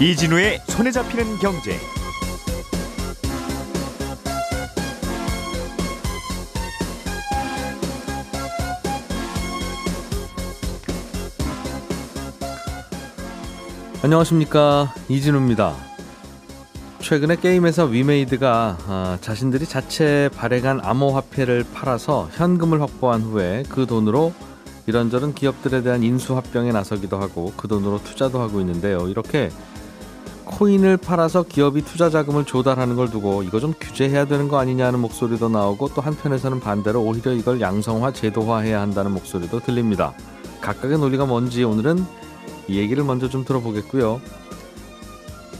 이진우의 0.00 0.60
손에 0.68 0.92
잡히는 0.92 1.38
경제. 1.38 1.76
안녕하십니까 14.04 14.94
이진우입니다. 15.08 15.74
최근에 17.00 17.34
게임 17.34 17.66
회사 17.66 17.82
위메이드가 17.82 18.78
아, 18.86 19.18
자신들이 19.20 19.66
자체 19.66 20.30
발행한 20.36 20.80
암호화폐를 20.80 21.64
팔아서 21.74 22.28
현금을 22.34 22.80
확보한 22.80 23.22
후에 23.22 23.64
그 23.68 23.86
돈으로 23.86 24.32
이런저런 24.86 25.34
기업들에 25.34 25.82
대한 25.82 26.04
인수합병에 26.04 26.70
나서기도 26.70 27.18
하고 27.18 27.52
그 27.56 27.66
돈으로 27.66 28.00
투자도 28.04 28.40
하고 28.40 28.60
있는데요. 28.60 29.08
이렇게 29.08 29.50
코인을 30.58 30.96
팔아서 30.96 31.44
기업이 31.44 31.82
투자 31.82 32.10
자금을 32.10 32.44
조달하는 32.44 32.96
걸 32.96 33.08
두고 33.08 33.44
이거 33.44 33.60
좀 33.60 33.72
규제해야 33.80 34.24
되는 34.24 34.48
거 34.48 34.58
아니냐는 34.58 34.98
목소리도 34.98 35.48
나오고 35.48 35.90
또 35.94 36.02
한편에서는 36.02 36.58
반대로 36.58 37.00
오히려 37.00 37.32
이걸 37.32 37.60
양성화 37.60 38.12
제도화해야 38.12 38.80
한다는 38.80 39.12
목소리도 39.12 39.60
들립니다. 39.60 40.14
각각의 40.60 40.98
논리가 40.98 41.26
뭔지 41.26 41.62
오늘은 41.62 42.04
이 42.66 42.76
얘기를 42.76 43.04
먼저 43.04 43.28
좀 43.28 43.44
들어보겠고요. 43.44 44.20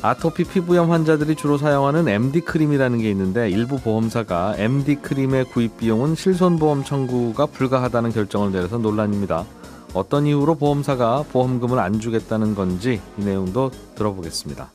아토피 0.03 0.42
피부염 0.42 0.91
환자들이 0.91 1.37
주로 1.37 1.59
사용하는 1.59 2.09
MD 2.09 2.41
크림이라는 2.41 2.98
게 2.98 3.09
있는데 3.12 3.48
일부 3.51 3.78
보험사가 3.78 4.56
MD 4.59 4.97
크림의 4.97 5.45
구입 5.51 5.78
비용은 5.78 6.17
실손보험 6.17 6.83
청구가 6.83 7.47
불가하다는 7.47 8.11
결정을 8.11 8.51
내려서 8.51 8.78
논란입니다. 8.78 9.45
어떤 9.95 10.27
이유로 10.27 10.56
보험사가 10.56 11.27
보험금을 11.30 11.78
안 11.78 12.01
주겠다는 12.01 12.56
건지 12.56 13.01
이 13.17 13.25
내용도 13.25 13.70
들어보겠습니다. 13.95 14.69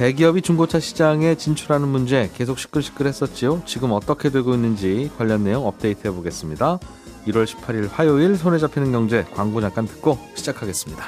대기업이 0.00 0.40
중고차 0.40 0.80
시장에 0.80 1.34
진출하는 1.34 1.86
문제 1.86 2.30
계속 2.34 2.58
시끌시끌했었지요. 2.58 3.64
지금 3.66 3.92
어떻게 3.92 4.30
되고 4.30 4.54
있는지 4.54 5.10
관련 5.18 5.44
내용 5.44 5.66
업데이트 5.66 6.08
해 6.08 6.10
보겠습니다. 6.10 6.78
1월 7.26 7.44
18일 7.44 7.90
화요일 7.92 8.34
손에 8.34 8.56
잡히는 8.56 8.92
경제 8.92 9.24
광고 9.34 9.60
잠깐 9.60 9.86
듣고 9.86 10.18
시작하겠습니다. 10.34 11.04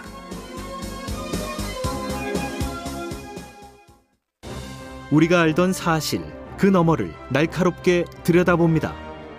우리가 5.11 5.41
알던 5.41 5.73
사실 5.73 6.23
그 6.59 6.67
너머를 6.67 7.15
날카롭게 7.31 8.05
들여다봅니다. 8.25 8.95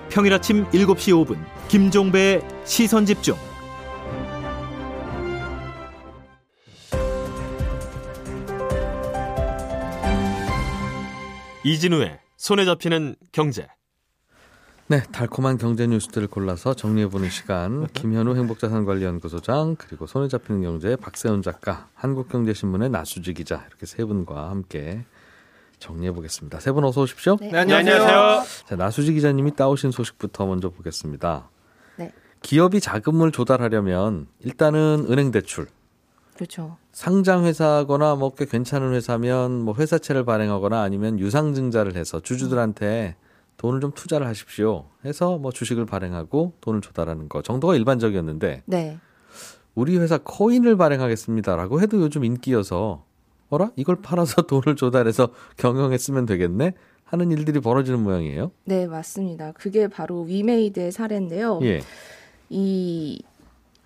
평일 0.10 0.34
아침 0.34 0.66
7시 0.72 1.28
5분 1.28 1.38
김종배의 1.68 2.42
시선 2.66 3.06
집중. 3.06 3.36
이진우의 11.64 12.20
손에 12.38 12.66
잡히는 12.66 13.16
경제. 13.32 13.68
네, 14.88 15.02
달콤한 15.12 15.58
경제 15.58 15.88
뉴스들을 15.88 16.28
골라서 16.28 16.74
정리해보는 16.74 17.30
시간. 17.30 17.88
김현우 17.94 18.36
행복자산관리연구소장 18.36 19.78
그리고 19.78 20.08
손에 20.08 20.28
잡히는 20.28 20.62
경제 20.62 20.96
박세훈 20.98 21.42
작가, 21.42 21.88
한국경제신문의 21.96 22.90
나수지 22.90 23.34
기자 23.34 23.64
이렇게 23.70 23.86
세 23.86 24.04
분과 24.04 24.50
함께 24.50 25.06
정리해보겠습니다. 25.80 26.60
세 26.60 26.72
분 26.74 26.84
어서 26.84 27.02
오십시오. 27.02 27.38
네, 27.40 27.50
네, 27.52 27.60
안녕하세요. 27.60 28.44
자, 28.68 28.76
나수지 28.76 29.14
기자님이 29.14 29.56
따오신 29.56 29.92
소식부터 29.92 30.46
먼저 30.46 30.70
보겠습니다. 30.70 31.50
네. 31.98 32.12
기업이 32.42 32.80
자금을 32.82 33.32
조달하려면 33.32 34.28
일단은 34.40 35.08
은행 35.10 35.32
대출, 35.32 35.68
그렇죠. 36.36 36.78
상장 36.92 37.46
회사거나 37.46 38.16
뭐 38.16 38.32
꽤 38.36 38.46
괜찮은 38.46 38.94
회사면 38.94 39.62
뭐 39.64 39.76
회사채를 39.76 40.26
발행하거나 40.26 40.82
아니면 40.82 41.20
유상증자를 41.20 41.96
해서 41.96 42.20
주주들한테 42.20 43.16
돈을 43.58 43.80
좀 43.82 43.92
투자를 43.94 44.28
하십시오. 44.28 44.86
해서 45.06 45.38
뭐 45.38 45.52
주식을 45.52 45.86
발행하고 45.86 46.54
돈을 46.62 46.82
조달하는 46.82 47.30
거 47.30 47.42
정도가 47.42 47.76
일반적이었는데 47.76 48.64
네. 48.66 48.98
우리 49.76 49.98
회사 49.98 50.18
코인을 50.18 50.76
발행하겠습니다라고 50.78 51.82
해도 51.82 52.02
요즘 52.02 52.24
인기여서 52.26 53.06
어라 53.50 53.72
이걸 53.76 54.02
팔아서 54.02 54.42
돈을 54.48 54.76
조달해서 54.76 55.30
경영했으면 55.58 56.26
되겠네 56.26 56.74
하는 57.06 57.32
일들이 57.32 57.60
벌어지는 57.60 58.02
모양이에요. 58.02 58.52
네, 58.66 58.88
맞습니다. 58.88 59.52
그게 59.52 59.88
바로 59.88 60.22
위메이드의 60.24 60.92
사례인데요. 60.92 61.60
예. 61.62 61.82
이 62.50 63.22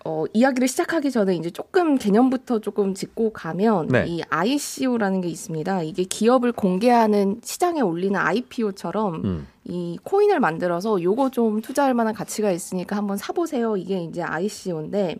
어, 0.04 0.24
이야기를 0.32 0.68
시작하기 0.68 1.10
전에 1.10 1.34
이제 1.34 1.50
조금 1.50 1.98
개념부터 1.98 2.60
조금 2.60 2.94
짚고 2.94 3.32
가면 3.32 3.88
네. 3.88 4.04
이 4.06 4.22
ICO라는 4.30 5.20
게 5.20 5.28
있습니다. 5.28 5.82
이게 5.82 6.04
기업을 6.04 6.52
공개하는 6.52 7.40
시장에 7.42 7.80
올리는 7.80 8.18
IPO처럼 8.18 9.14
음. 9.24 9.46
이 9.64 9.98
코인을 10.02 10.40
만들어서 10.40 11.02
요거 11.02 11.30
좀 11.30 11.60
투자할 11.60 11.94
만한 11.94 12.14
가치가 12.14 12.50
있으니까 12.50 12.96
한번 12.96 13.16
사보세요. 13.16 13.76
이게 13.76 14.02
이제 14.02 14.22
ICO인데 14.22 15.16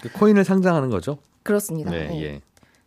그 0.00 0.12
코인을 0.12 0.44
상장하는 0.44 0.88
거죠. 0.88 1.18
그렇습니다. 1.42 1.90
네, 1.90 2.08
네. 2.08 2.22
예. 2.22 2.40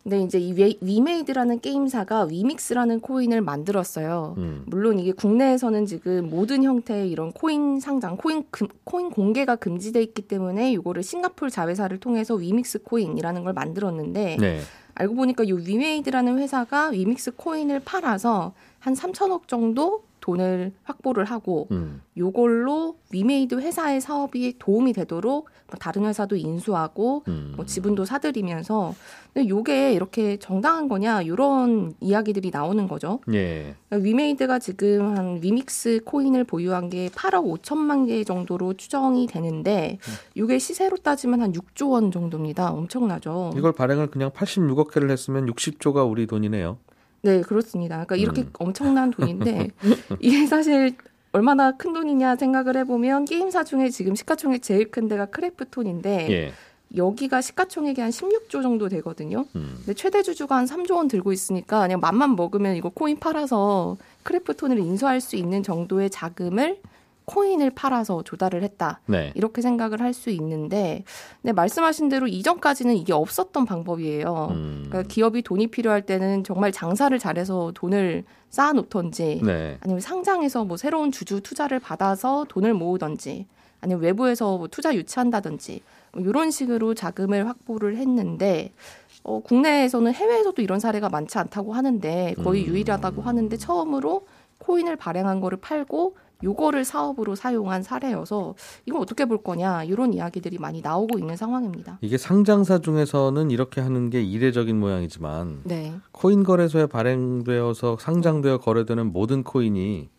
근데 0.03 0.21
이제 0.21 0.39
이 0.39 0.53
위- 0.53 0.77
위메이드라는 0.81 1.59
게임사가 1.59 2.23
위믹스라는 2.25 3.01
코인을 3.01 3.41
만들었어요. 3.41 4.35
음. 4.37 4.63
물론 4.67 4.97
이게 4.97 5.11
국내에서는 5.11 5.85
지금 5.85 6.29
모든 6.29 6.63
형태의 6.63 7.09
이런 7.11 7.31
코인 7.33 7.79
상장, 7.79 8.15
코인 8.15 8.45
금, 8.49 8.67
코인 8.85 9.09
공개가 9.09 9.55
금지돼 9.57 10.01
있기 10.01 10.21
때문에 10.23 10.71
이거를 10.71 11.03
싱가폴 11.03 11.49
자회사를 11.49 11.99
통해서 11.99 12.35
위믹스 12.35 12.83
코인이라는 12.83 13.43
걸 13.43 13.53
만들었는데 13.53 14.37
네. 14.39 14.59
알고 14.95 15.15
보니까 15.15 15.43
이 15.43 15.51
위메이드라는 15.51 16.39
회사가 16.39 16.87
위믹스 16.89 17.35
코인을 17.35 17.81
팔아서 17.81 18.53
한 18.79 18.93
3천억 18.93 19.47
정도 19.47 20.03
돈을 20.21 20.71
확보를 20.83 21.25
하고 21.25 21.67
음. 21.71 22.01
요걸로 22.17 22.97
위메이드 23.11 23.55
회사의 23.59 24.01
사업이 24.01 24.55
도움이 24.59 24.93
되도록 24.93 25.49
뭐 25.67 25.77
다른 25.79 26.05
회사도 26.05 26.35
인수하고 26.35 27.23
음. 27.27 27.53
뭐 27.55 27.65
지분도 27.65 28.05
사들이면서 28.05 28.93
근데 29.33 29.47
요게 29.47 29.93
이렇게 29.93 30.37
정당한 30.37 30.87
거냐 30.87 31.21
이런 31.21 31.93
이야기들이 31.99 32.49
나오는 32.51 32.87
거죠. 32.87 33.19
예. 33.33 33.75
위메이드가 33.91 34.59
지금 34.59 35.15
한 35.15 35.39
위믹스 35.41 36.01
코인을 36.03 36.43
보유한 36.43 36.89
게 36.89 37.09
8억 37.09 37.61
5천만 37.61 38.07
개 38.07 38.23
정도로 38.23 38.73
추정이 38.73 39.27
되는데 39.27 39.99
이게 40.35 40.57
시세로 40.57 40.97
따지면 40.97 41.41
한 41.41 41.53
6조 41.53 41.91
원 41.91 42.11
정도입니다. 42.11 42.71
엄청나죠. 42.71 43.53
이걸 43.55 43.71
발행을 43.71 44.07
그냥 44.07 44.31
86억 44.31 44.95
회를 44.95 45.11
했으면 45.11 45.45
60조가 45.45 46.09
우리 46.09 46.25
돈이네요. 46.25 46.77
네, 47.21 47.41
그렇습니다. 47.41 48.05
그러니까 48.05 48.15
이렇게 48.15 48.41
음. 48.43 48.51
엄청난 48.59 49.11
돈인데 49.11 49.71
이게 50.19 50.45
사실 50.45 50.95
얼마나 51.31 51.71
큰 51.71 51.93
돈이냐 51.93 52.35
생각을 52.37 52.77
해보면 52.77 53.25
게임사 53.25 53.63
중에 53.63 53.89
지금 53.89 54.15
시가총액 54.15 54.61
제일 54.61 54.89
큰 54.89 55.07
데가 55.07 55.27
크래프톤인데 55.27 56.31
예. 56.31 56.53
여기가 56.95 57.41
시가총액이 57.41 58.01
한 58.01 58.09
16조 58.09 58.63
정도 58.63 58.89
되거든요. 58.89 59.45
음. 59.55 59.73
근데 59.77 59.93
최대 59.93 60.23
주주가 60.23 60.55
한 60.55 60.65
3조 60.65 60.95
원 60.95 61.07
들고 61.07 61.31
있으니까 61.31 61.81
그냥 61.81 61.99
맘만 61.99 62.35
먹으면 62.35 62.75
이거 62.75 62.89
코인 62.89 63.19
팔아서 63.19 63.97
크래프톤을 64.23 64.79
인수할 64.79 65.21
수 65.21 65.35
있는 65.35 65.61
정도의 65.61 66.09
자금을 66.09 66.79
코인을 67.29 67.69
팔아서 67.71 68.23
조달을 68.23 68.63
했다. 68.63 69.01
네. 69.05 69.31
이렇게 69.35 69.61
생각을 69.61 70.01
할 70.01 70.09
수 70.13 70.31
있는데, 70.31 71.03
근데 71.41 71.53
말씀하신 71.53 72.09
대로 72.09 72.27
이전까지는 72.27 72.95
이게 72.95 73.13
없었던 73.13 73.65
방법이에요. 73.65 74.47
음. 74.49 74.85
그러니까 74.89 75.07
기업이 75.07 75.43
돈이 75.43 75.67
필요할 75.67 76.01
때는 76.01 76.43
정말 76.43 76.71
장사를 76.71 77.17
잘해서 77.19 77.71
돈을 77.75 78.23
쌓아놓던지, 78.49 79.41
네. 79.43 79.77
아니면 79.81 80.01
상장해서 80.01 80.65
뭐 80.65 80.75
새로운 80.77 81.11
주주 81.11 81.41
투자를 81.41 81.79
받아서 81.79 82.45
돈을 82.49 82.73
모으던지, 82.73 83.45
아니면 83.81 84.01
외부에서 84.01 84.57
뭐 84.57 84.67
투자 84.67 84.95
유치한다든지, 84.95 85.83
뭐 86.13 86.23
이런 86.23 86.49
식으로 86.49 86.95
자금을 86.95 87.47
확보를 87.47 87.97
했는데, 87.97 88.73
어, 89.21 89.39
국내에서는 89.39 90.11
해외에서도 90.11 90.59
이런 90.63 90.79
사례가 90.79 91.09
많지 91.09 91.37
않다고 91.37 91.73
하는데, 91.73 92.33
거의 92.43 92.63
음. 92.63 92.73
유일하다고 92.73 93.21
하는데, 93.21 93.55
처음으로 93.55 94.25
코인을 94.57 94.95
발행한 94.95 95.39
거를 95.39 95.59
팔고, 95.59 96.15
요거를 96.43 96.85
사업으로 96.85 97.35
사용한 97.35 97.83
사례여서, 97.83 98.55
이걸 98.85 99.01
어떻게 99.01 99.25
볼 99.25 99.43
거냐, 99.43 99.83
이런 99.83 100.13
이야기들이 100.13 100.57
많이 100.57 100.81
나오고 100.81 101.19
있는 101.19 101.35
상황입니다. 101.35 101.99
이게 102.01 102.17
상장사 102.17 102.79
중에서는 102.79 103.51
이렇게 103.51 103.81
하는 103.81 104.09
게 104.09 104.21
이례적인 104.21 104.79
모양이지만 104.79 105.61
네. 105.65 105.93
코인 106.11 106.43
거래소에 106.43 106.85
발행되어서 106.87 107.97
상장되어 107.99 108.59
거래되는 108.59 109.11
모든 109.11 109.43
코인이 109.43 110.09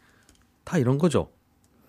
다 0.64 0.78
이런 0.78 0.98
거죠. 0.98 1.28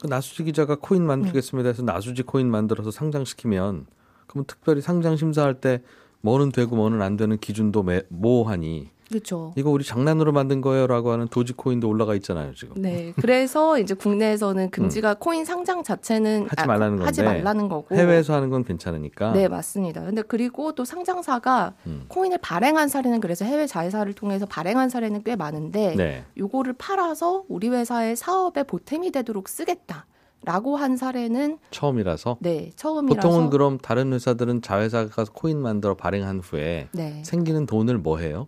그 0.02 0.08
나수지 0.08 0.44
기자가 0.46 0.78
코인 0.80 1.06
만들겠습니다 1.06 1.70
해서 1.70 1.84
나수지 1.84 2.24
코인 2.24 2.50
만들어서 2.50 2.90
상장시키면 2.90 3.86
그러면 4.26 4.46
특별히 4.48 4.82
상장 4.82 5.16
심사할 5.16 5.56
때 5.62 5.84
뭐는 6.22 6.52
되고 6.52 6.76
뭐는 6.76 7.02
안 7.02 7.18
되는 7.18 7.38
기준도 7.38 7.84
매, 7.84 8.02
모호하니 8.10 8.90
그렇죠. 9.12 9.54
이거 9.58 9.70
우리 9.70 9.84
장난으로 9.84 10.32
만든 10.32 10.62
거예요라고 10.62 11.12
하는 11.12 11.28
도지코인도 11.28 11.88
올라가 11.88 12.16
있잖아요 12.16 12.54
지금. 12.54 12.82
네. 12.82 13.14
그래서 13.20 13.78
이제 13.80 13.94
국내에서는 13.94 14.72
금지가 14.72 15.16
코인 15.16 15.46
상장 15.46 15.84
자체는 15.84 16.44
음. 16.44 16.48
하지 16.50 16.62
아, 16.62 16.66
말라는 16.66 17.02
하지 17.02 17.22
건데 17.22 17.42
말라는 17.42 17.70
거고. 17.70 17.96
해외에서 17.96 18.34
하는 18.34 18.50
건 18.50 18.64
괜찮으니까. 18.64 19.34
네, 19.34 19.48
맞습니다. 19.48 20.04
근데 20.04 20.22
그리고 20.22 20.72
또 20.74 20.86
상장사가 20.86 21.74
음. 21.88 22.06
코인을 22.08 22.40
발행한 22.42 22.88
사례는 22.88 23.20
그래서 23.20 23.46
해외 23.46 23.68
자회사를 23.68 24.14
통해서 24.14 24.46
발행한 24.46 24.90
사례는 24.90 25.24
꽤 25.24 25.36
많은데 25.36 25.96
네. 25.96 26.26
요거를 26.38 26.74
팔아서 26.78 27.44
우리 27.50 27.70
회사의 27.70 28.16
사업에 28.16 28.64
보탬이 28.64 29.12
되도록 29.12 29.50
쓰겠다 29.50 30.06
라고 30.44 30.76
한 30.76 30.98
사례는 30.98 31.60
처음이라서. 31.70 32.38
네, 32.40 32.72
처음이라서 32.76 33.28
보통은 33.28 33.50
그럼 33.52 33.78
다른 33.78 34.12
회사들은 34.14 34.62
자회사가 34.62 35.26
코인 35.34 35.62
만들어 35.62 35.96
발행한 35.96 36.40
후에 36.40 36.88
네. 36.94 37.22
생기는 37.24 37.66
돈을 37.66 38.00
뭐 38.00 38.18
해요? 38.18 38.48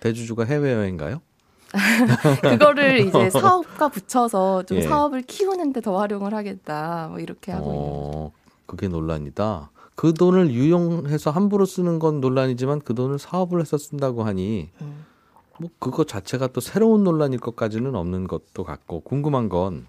대주주가 0.00 0.44
해외 0.44 0.72
여행 0.72 0.96
가요? 0.96 1.20
그거를 2.42 3.00
이제 3.00 3.28
사업과 3.30 3.88
붙여서 3.88 4.62
좀 4.64 4.78
예. 4.78 4.82
사업을 4.82 5.22
키우는데 5.22 5.80
더 5.80 5.98
활용을 5.98 6.34
하겠다. 6.34 7.08
뭐 7.10 7.18
이렇게 7.20 7.52
하고 7.52 7.70
있는. 7.70 7.82
어, 7.82 8.32
그게 8.66 8.88
논란이다. 8.88 9.70
그 9.94 10.14
돈을 10.14 10.50
유용해서 10.50 11.30
함부로 11.30 11.66
쓰는 11.66 11.98
건 11.98 12.20
논란이지만 12.20 12.80
그 12.80 12.94
돈을 12.94 13.18
사업을 13.18 13.60
해서 13.60 13.76
쓴다고 13.76 14.22
하니 14.22 14.70
음. 14.80 15.04
뭐 15.58 15.68
그거 15.78 16.04
자체가 16.04 16.48
또 16.48 16.60
새로운 16.60 17.02
논란일 17.02 17.40
것까지는 17.40 17.94
없는 17.96 18.28
것도 18.28 18.64
같고 18.64 19.00
궁금한 19.00 19.48
건 19.48 19.86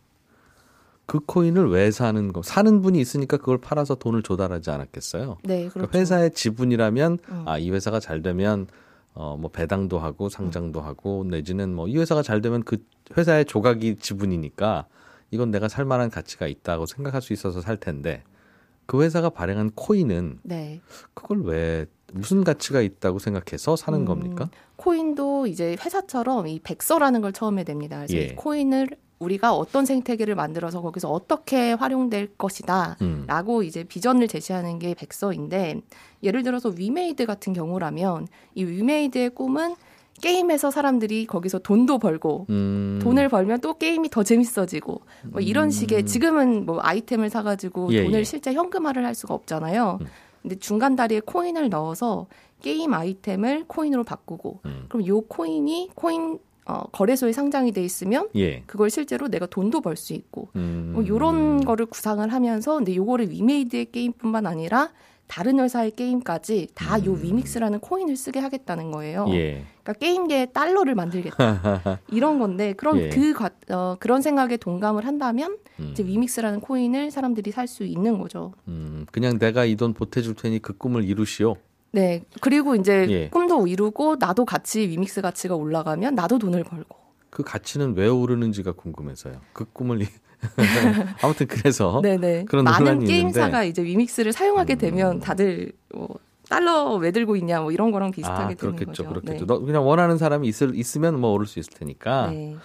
그 1.10 1.20
코인을 1.26 1.72
왜 1.72 1.90
사는 1.90 2.32
거 2.32 2.44
사는 2.44 2.82
분이 2.84 3.02
있으니까 3.02 3.38
그걸 3.38 3.58
팔아서 3.58 3.96
돈을 3.96 4.22
조달하지 4.22 4.70
않았겠어요. 4.70 5.40
네, 5.44 5.62
그렇죠. 5.62 5.74
그러니까 5.74 5.98
회사의 5.98 6.32
지분이라면 6.36 7.18
음. 7.32 7.44
아이 7.48 7.72
회사가 7.72 8.00
잘 8.00 8.22
되면 8.22 8.68
어 9.14 9.36
뭐 9.38 9.50
배당도 9.52 10.00
하고 10.00 10.30
상장도 10.30 10.82
하고 10.82 11.26
내지는 11.28 11.74
뭐 11.74 11.88
이 11.88 11.98
회사가 11.98 12.22
잘 12.22 12.42
되면 12.42 12.64
그 12.64 12.78
회사의 13.18 13.46
조각이 13.46 13.98
지분이니까 13.98 14.86
이건 15.32 15.52
내가 15.52 15.68
살 15.68 15.86
만한 15.86 16.10
가치가 16.10 16.48
있다고 16.48 16.86
생각할 16.86 17.22
수 17.22 17.34
있어서 17.34 17.62
살 17.62 17.78
텐데 17.78 18.24
그 18.86 19.02
회사가 19.04 19.30
발행한 19.30 19.72
코인은 19.76 20.40
네. 20.44 20.82
그걸 21.14 21.42
왜 21.44 21.86
무슨 22.14 22.44
가치가 22.44 22.82
있다고 22.82 23.20
생각해서 23.20 23.76
사는 23.76 24.00
음, 24.00 24.06
겁니까? 24.06 24.50
코인도 24.78 25.46
이제 25.46 25.78
회사처럼 25.80 26.48
이 26.48 26.60
백서라는 26.60 27.22
걸 27.22 27.32
처음에 27.32 27.64
냅니다. 27.64 27.98
그래서 27.98 28.16
예. 28.16 28.22
이 28.22 28.36
코인을 28.36 28.90
우리가 29.20 29.54
어떤 29.54 29.86
생태계를 29.86 30.36
만들어서 30.36 30.82
거기서 30.82 31.12
어떻게 31.12 31.74
활용될 31.74 32.36
것이다. 32.38 32.98
음. 33.02 33.26
라고 33.28 33.64
이제 33.64 33.84
비전을 33.84 34.28
제시하는 34.28 34.80
게 34.80 34.94
백서인데 34.94 35.82
예를 36.24 36.44
들어서 36.44 36.70
위메이드 36.70 37.26
같은 37.26 37.54
경우라면 37.54 38.28
이 38.56 38.64
위메이드의 38.64 39.32
꿈은 39.32 39.76
게임에서 40.22 40.72
사람들이 40.72 41.26
거기서 41.26 41.60
돈도 41.60 42.00
벌고 42.00 42.46
음. 42.50 43.00
돈을 43.02 43.30
벌면 43.30 43.62
또 43.62 43.78
게임이 43.78 44.10
더 44.10 44.24
재밌어지고 44.24 45.02
뭐 45.28 45.42
이런 45.42 45.66
음. 45.66 45.70
식의 45.70 46.06
지금은 46.06 46.66
뭐 46.66 46.80
아이템을 46.82 47.30
사가지고 47.30 47.94
예, 47.94 48.04
돈을 48.04 48.20
예. 48.20 48.24
실제 48.24 48.54
현금화를 48.54 49.06
할 49.06 49.16
수가 49.16 49.34
없잖아요. 49.34 50.00
음. 50.02 50.08
근데 50.42 50.56
중간 50.58 50.96
다리에 50.96 51.22
코인을 51.22 51.70
넣어서 51.70 52.28
게임 52.62 52.94
아이템을 52.94 53.66
코인으로 53.68 54.04
바꾸고 54.04 54.60
음. 54.66 54.86
그럼 54.90 55.08
요 55.08 55.22
코인이 55.22 55.90
코인 55.96 56.40
어, 56.70 56.84
거래소에 56.92 57.32
상장이 57.34 57.72
돼 57.72 57.84
있으면 57.84 58.30
예. 58.36 58.62
그걸 58.68 58.90
실제로 58.92 59.28
내가 59.28 59.48
돈도 59.48 59.82
벌 59.82 59.96
수 59.98 60.14
있고 60.14 60.50
음. 60.56 60.92
뭐 60.94 61.06
요런 61.08 61.66
거를 61.66 61.88
구상을 61.88 62.32
하면서 62.32 62.76
근데 62.76 62.96
요거를 62.96 63.32
위메이드의 63.32 63.92
게임뿐만 63.92 64.46
아니라 64.46 64.92
다른 65.28 65.60
회사의 65.60 65.92
게임까지 65.92 66.70
다요 66.74 67.12
음. 67.14 67.22
위믹스라는 67.24 67.80
코인을 67.80 68.16
쓰게 68.16 68.40
하겠다는 68.40 68.92
거예요. 68.92 69.26
예. 69.30 69.64
그러니까 69.84 69.94
게임계의 69.94 70.54
달러를 70.54 70.96
만들겠다 70.96 72.00
이런 72.10 72.40
건데 72.40 72.74
그럼 72.74 72.98
예. 73.00 73.10
그 73.10 73.34
과- 73.34 73.50
어, 73.70 73.96
그런 74.00 74.22
생각에 74.22 74.58
동감을 74.58 75.06
한다면 75.06 75.58
음. 75.80 75.90
이제 75.92 76.04
위믹스라는 76.04 76.62
코인을 76.62 77.12
사람들이 77.12 77.52
살 77.52 77.68
수 77.68 77.84
있는 77.84 78.18
거죠. 78.20 78.54
음. 78.68 79.06
그냥 79.12 79.38
내가 79.40 79.66
이 79.66 79.76
돈 79.76 79.94
보태줄 79.94 80.36
테니 80.36 80.60
그 80.62 80.76
꿈을 80.78 81.04
이루시오. 81.04 81.56
네 81.92 82.24
그리고 82.42 82.76
이제 82.76 83.08
예. 83.10 83.30
꿈도 83.30 83.66
이루고 83.68 84.18
나도 84.18 84.46
같이 84.46 84.82
위믹스 84.88 85.22
가치가 85.22 85.56
올라가면 85.56 86.16
나도 86.16 86.38
돈을 86.40 86.64
벌고. 86.64 86.98
그 87.30 87.44
가치는 87.44 87.96
왜 87.96 88.08
오르는지가 88.08 88.74
궁금해서요. 88.74 89.40
그 89.54 89.66
꿈을 89.72 90.02
이- 90.02 90.08
아무튼 91.22 91.48
그래서 91.48 92.00
네네. 92.02 92.46
그런 92.46 92.64
많은 92.64 93.00
게임사가 93.06 93.64
이제 93.66 93.84
위믹스를 93.84 94.32
사용하게 94.32 94.76
음. 94.76 94.78
되면 94.78 95.20
다들 95.20 95.74
뭐 95.94 96.08
달러 96.48 96.94
왜 96.96 97.12
들고 97.12 97.36
있냐 97.36 97.62
뭐 97.62 97.72
이런 97.72 97.92
거랑 97.92 98.12
비슷하게 98.12 98.54
아, 98.54 98.58
그렇겠죠, 98.58 98.86
거죠. 99.04 99.10
그렇겠죠. 99.10 99.46
너 99.46 99.60
그냥 99.60 99.86
원하는 99.86 100.18
사람이 100.18 100.48
있을 100.48 100.76
있으면 100.76 101.20
뭐 101.20 101.32
오를 101.32 101.46
수 101.46 101.60
있을 101.60 101.74
테니까. 101.74 102.28
네. 102.32 102.36
네. 102.36 102.56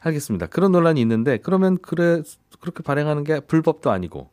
알겠습니다. 0.00 0.46
그런 0.46 0.72
논란이 0.72 1.00
있는데 1.02 1.38
그러면 1.38 1.78
그래 1.80 2.22
그렇게 2.60 2.82
발행하는 2.82 3.24
게 3.24 3.40
불법도 3.40 3.90
아니고 3.90 4.28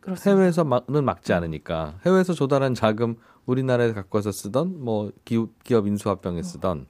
그렇습니다. 0.00 0.30
해외에서는 0.30 1.04
막지 1.04 1.32
않으니까 1.32 1.94
해외에서 2.06 2.32
조달한 2.32 2.74
자금 2.74 3.16
우리나라에 3.46 3.92
갖고 3.92 4.18
와서 4.18 4.32
쓰던 4.32 4.82
뭐 4.82 5.10
기업, 5.24 5.50
기업 5.64 5.86
인수합병에 5.86 6.42
쓰던 6.42 6.86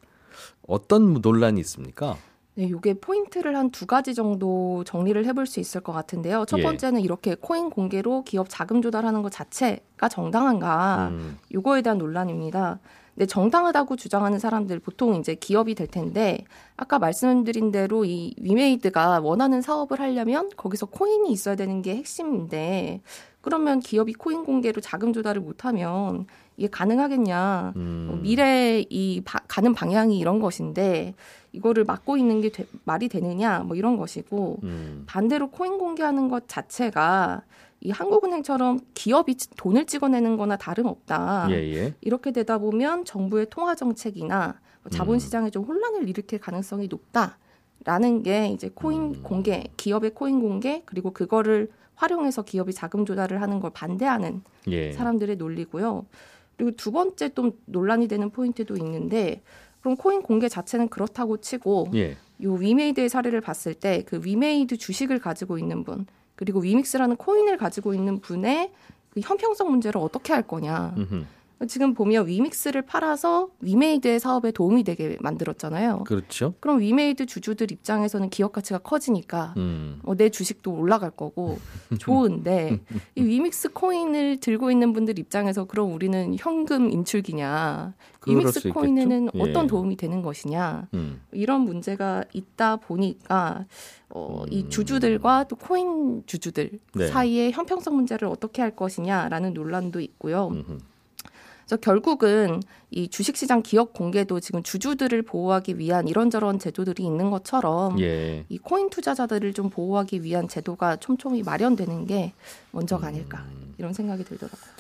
어떤 0.67 1.15
논란이 1.15 1.61
있습니까? 1.61 2.17
네, 2.55 2.69
요게 2.69 2.95
포인트를 3.01 3.57
한 3.57 3.71
두 3.71 3.87
가지 3.87 4.15
정도 4.15 4.83
정리를 4.85 5.25
해볼 5.25 5.47
수 5.47 5.61
있을 5.61 5.81
것 5.81 5.93
같은데요. 5.93 6.45
첫 6.47 6.59
예. 6.59 6.63
번째는 6.63 7.01
이렇게 7.01 7.35
코인 7.35 7.71
공개로 7.71 8.25
기업 8.25 8.49
자금 8.51 8.83
조달하는 8.83 9.23
것 9.23 9.31
자체가 9.33 10.09
정당한가? 10.09 11.09
음, 11.13 11.39
요거에 11.55 11.83
대한 11.83 11.99
논란입니다. 11.99 12.81
근데 13.21 13.29
정당하다고 13.29 13.97
주장하는 13.97 14.39
사람들 14.39 14.79
보통 14.79 15.15
이제 15.17 15.35
기업이 15.35 15.75
될 15.75 15.87
텐데 15.89 16.43
아까 16.79 16.99
말씀드린 16.99 17.71
대로 17.71 18.07
이 18.07 18.35
위메이드가 18.41 19.21
원하는 19.21 19.61
사업을 19.61 20.01
하려면 20.01 20.49
거기서 20.57 20.87
코인이 20.87 21.31
있어야 21.31 21.55
되는 21.55 21.83
게 21.83 21.97
핵심인데 21.97 23.03
그러면 23.43 23.81
기업이 23.81 24.15
코인 24.15 24.47
공개로 24.47 24.81
자금 24.81 25.13
조달을 25.13 25.43
못하면 25.43 26.25
이게 26.57 26.69
가능하겠냐? 26.71 27.75
음, 27.77 28.07
뭐 28.09 28.17
미래 28.23 28.83
이 28.89 29.21
바- 29.23 29.41
가는 29.47 29.75
방향이 29.75 30.19
이런 30.19 30.41
것인데 30.41 31.13
이거를 31.53 31.85
막고 31.85 32.17
있는 32.17 32.41
게 32.41 32.49
되- 32.49 32.65
말이 32.85 33.11
되느냐? 33.11 33.59
뭐 33.59 33.77
이런 33.77 33.99
것이고 33.99 34.61
음, 34.63 35.05
반대로 35.07 35.51
코인 35.51 35.77
공개하는 35.77 36.31
것 36.31 36.49
자체가 36.49 37.43
이 37.83 37.91
한국은행처럼 37.91 38.81
기업이 38.95 39.37
치- 39.37 39.49
돈을 39.57 39.87
찍어내는 39.87 40.37
거나 40.37 40.57
다름없다. 40.57 41.47
예, 41.51 41.55
예. 41.75 41.95
이렇게 42.03 42.31
되다 42.31 42.59
보면 42.59 43.05
정부의 43.07 43.47
통화 43.49 43.75
정책이나 43.75 44.61
뭐 44.83 44.91
자본시장에 44.91 45.51
좀 45.51 45.65
혼란을 45.65 46.09
일으킬 46.09 46.39
가능성이 46.41 46.89
높다 46.89 47.39
라는 47.85 48.23
게 48.23 48.49
이제 48.49 48.71
코인 48.75 49.01
음. 49.15 49.23
공개, 49.23 49.65
기업의 49.79 50.11
코인 50.15 50.41
공개 50.41 50.83
그리고 50.85 51.11
그거를 51.13 51.71
활용해서 51.95 52.43
기업이 52.43 52.73
자금 52.75 53.07
조달을 53.07 53.41
하는 53.41 53.61
걸 53.61 53.71
반대하는 53.71 54.43
예. 54.69 54.93
사람들의 54.93 55.37
논리고요. 55.37 56.05
그리고 56.57 56.73
두 56.77 56.93
번째 56.93 57.31
또 57.31 57.53
논란이 57.65 58.09
되는 58.09 58.29
포인트도 58.31 58.77
있는데 58.77 59.41
그럼 59.81 59.97
코인 59.97 60.23
공개 60.23 60.49
자체는 60.51 60.89
그렇다고 60.89 61.39
치고 61.39 61.89
예. 61.95 62.17
요 62.43 62.53
위메이드의 62.55 63.09
사례를 63.09 63.41
봤을 63.41 63.73
때 63.73 64.03
그 64.07 64.21
위메이드 64.23 64.77
주식을 64.77 65.19
가지고 65.19 65.57
있는 65.59 65.85
분 65.85 66.07
그리고 66.41 66.61
위믹스라는 66.61 67.17
코인을 67.17 67.59
가지고 67.59 67.93
있는 67.93 68.19
분의 68.21 68.73
그 69.11 69.21
형평성 69.21 69.71
문제를 69.71 70.01
어떻게 70.01 70.33
할 70.33 70.43
거냐. 70.43 70.95
음흠. 70.97 71.25
지금 71.69 71.93
보면 71.93 72.27
위믹스를 72.27 72.83
팔아서 72.83 73.51
위메이드의 73.61 74.19
사업에 74.19 74.51
도움이 74.51 74.83
되게 74.83 75.19
만들었잖아요. 75.21 76.05
그렇죠. 76.05 76.55
그럼 76.61 76.81
위메이드 76.81 77.27
주주들 77.27 77.71
입장에서는 77.71 78.31
기업 78.31 78.53
가치가 78.53 78.79
커지니까 78.79 79.53
음. 79.59 80.01
어, 80.05 80.15
내 80.17 80.31
주식도 80.31 80.73
올라갈 80.73 81.11
거고 81.11 81.59
좋은데 82.01 82.81
이 83.15 83.23
위믹스 83.23 83.73
코인을 83.73 84.39
들고 84.41 84.71
있는 84.71 84.95
분들 84.95 85.19
입장에서 85.19 85.65
그럼 85.65 85.93
우리는 85.93 86.35
현금 86.39 86.91
인출기냐 86.91 87.95
위믹스. 88.27 88.71
코인에는 88.71 89.31
예. 89.35 89.41
어떤 89.41 89.67
도움이 89.67 89.97
되는 89.97 90.23
것이냐 90.23 90.89
음. 90.95 91.21
이런 91.33 91.63
문제가 91.63 92.25
있다 92.33 92.77
보니까 92.77 93.67
어, 94.09 94.45
이 94.51 94.63
음. 94.63 94.71
주주들과 94.71 95.45
또 95.45 95.57
코인 95.57 96.23
주주들 96.25 96.71
네. 96.95 97.09
사이의 97.09 97.53
형평성 97.53 97.95
문제를 97.95 98.29
어떻게 98.29 98.63
할 98.63 98.75
것이냐라는 98.75 99.53
논란도 99.53 100.01
있고요. 100.01 100.49
음흠. 100.49 100.79
그래서 101.71 101.81
결국은 101.81 102.61
이 102.91 103.07
주식시장 103.07 103.63
기업 103.63 103.93
공개도 103.93 104.41
지금 104.41 104.61
주주들을 104.61 105.23
보호하기 105.23 105.79
위한 105.79 106.09
이런저런 106.09 106.59
제도들이 106.59 107.05
있는 107.05 107.31
것처럼 107.31 108.01
예. 108.01 108.45
이 108.49 108.59
코인 108.59 108.91
투자자들을 108.91 109.53
좀 109.53 109.71
보호하기 109.71 110.25
위한 110.25 110.49
제도가 110.49 110.97
촘촘히 110.97 111.45
마련되는 111.45 112.07
게 112.07 112.33
먼저가 112.73 113.07
아닐까 113.07 113.45
음. 113.53 113.75
이런 113.79 113.93
생각이 113.93 114.25
들더라고요. 114.25 114.71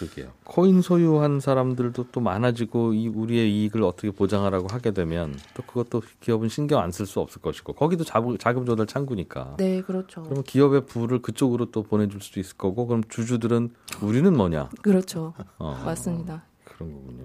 그러게요. 0.00 0.32
코인 0.44 0.80
소유한 0.82 1.40
사람들도 1.40 2.06
또 2.10 2.20
많아지고 2.20 2.94
이 2.94 3.08
우리의 3.08 3.52
이익을 3.52 3.82
어떻게 3.82 4.10
보장하라고 4.10 4.68
하게 4.68 4.92
되면 4.92 5.38
또 5.54 5.62
그것도 5.62 6.02
기업은 6.20 6.48
신경 6.48 6.80
안 6.80 6.90
쓸 6.90 7.06
수 7.06 7.20
없을 7.20 7.40
것이고 7.42 7.74
거기도 7.74 8.02
자금, 8.04 8.36
자금 8.38 8.64
조달 8.66 8.86
창구니까. 8.86 9.56
네, 9.58 9.82
그렇죠. 9.82 10.22
그러면 10.22 10.42
기업의 10.44 10.86
부를 10.86 11.20
그쪽으로 11.20 11.66
또 11.70 11.82
보내줄 11.82 12.20
수도 12.22 12.40
있을 12.40 12.56
거고 12.56 12.86
그럼 12.86 13.02
주주들은 13.08 13.70
우리는 14.00 14.34
뭐냐? 14.36 14.70
그렇죠. 14.82 15.34
어, 15.58 15.80
맞습니다. 15.84 16.42
그런 16.64 16.92
거군요. 16.92 17.24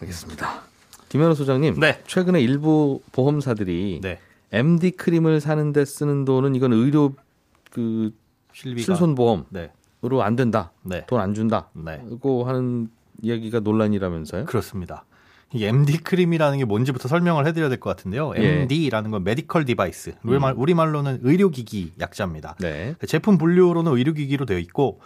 알겠습니다. 0.00 0.62
김현우 1.08 1.34
소장님, 1.34 1.80
네. 1.80 2.00
최근에 2.06 2.40
일부 2.40 3.00
보험사들이 3.12 4.00
네. 4.02 4.18
MD 4.52 4.92
크림을 4.92 5.40
사는데 5.40 5.84
쓰는 5.84 6.24
돈은 6.24 6.54
이건 6.54 6.72
의료 6.72 7.14
그 7.70 8.12
실비가 8.52 8.84
실손보험 8.84 9.46
으로 10.04 10.18
네. 10.18 10.22
안 10.24 10.36
된다, 10.36 10.72
네. 10.82 11.04
돈안 11.06 11.34
준다, 11.34 11.68
네. 11.74 11.98
고 12.20 12.44
하는 12.44 12.88
이야기가 13.22 13.60
논란이라면서요? 13.60 14.46
그렇습니다. 14.46 15.04
이 15.52 15.64
MD 15.64 15.98
크림이라는 15.98 16.58
게 16.58 16.64
뭔지부터 16.64 17.08
설명을 17.08 17.46
해드려야 17.46 17.68
될 17.68 17.80
것 17.80 17.90
같은데요. 17.90 18.32
예. 18.36 18.62
MD라는 18.62 19.10
건 19.10 19.24
medical 19.24 19.64
device, 19.64 20.10
음. 20.22 20.28
우리말, 20.30 20.54
우리말로는 20.56 21.18
의료기기 21.22 21.94
약자입니다. 22.00 22.56
네. 22.60 22.94
제품 23.06 23.36
분류로는 23.36 23.92
의료기기로 23.92 24.46
되어 24.46 24.58
있고 24.58 25.00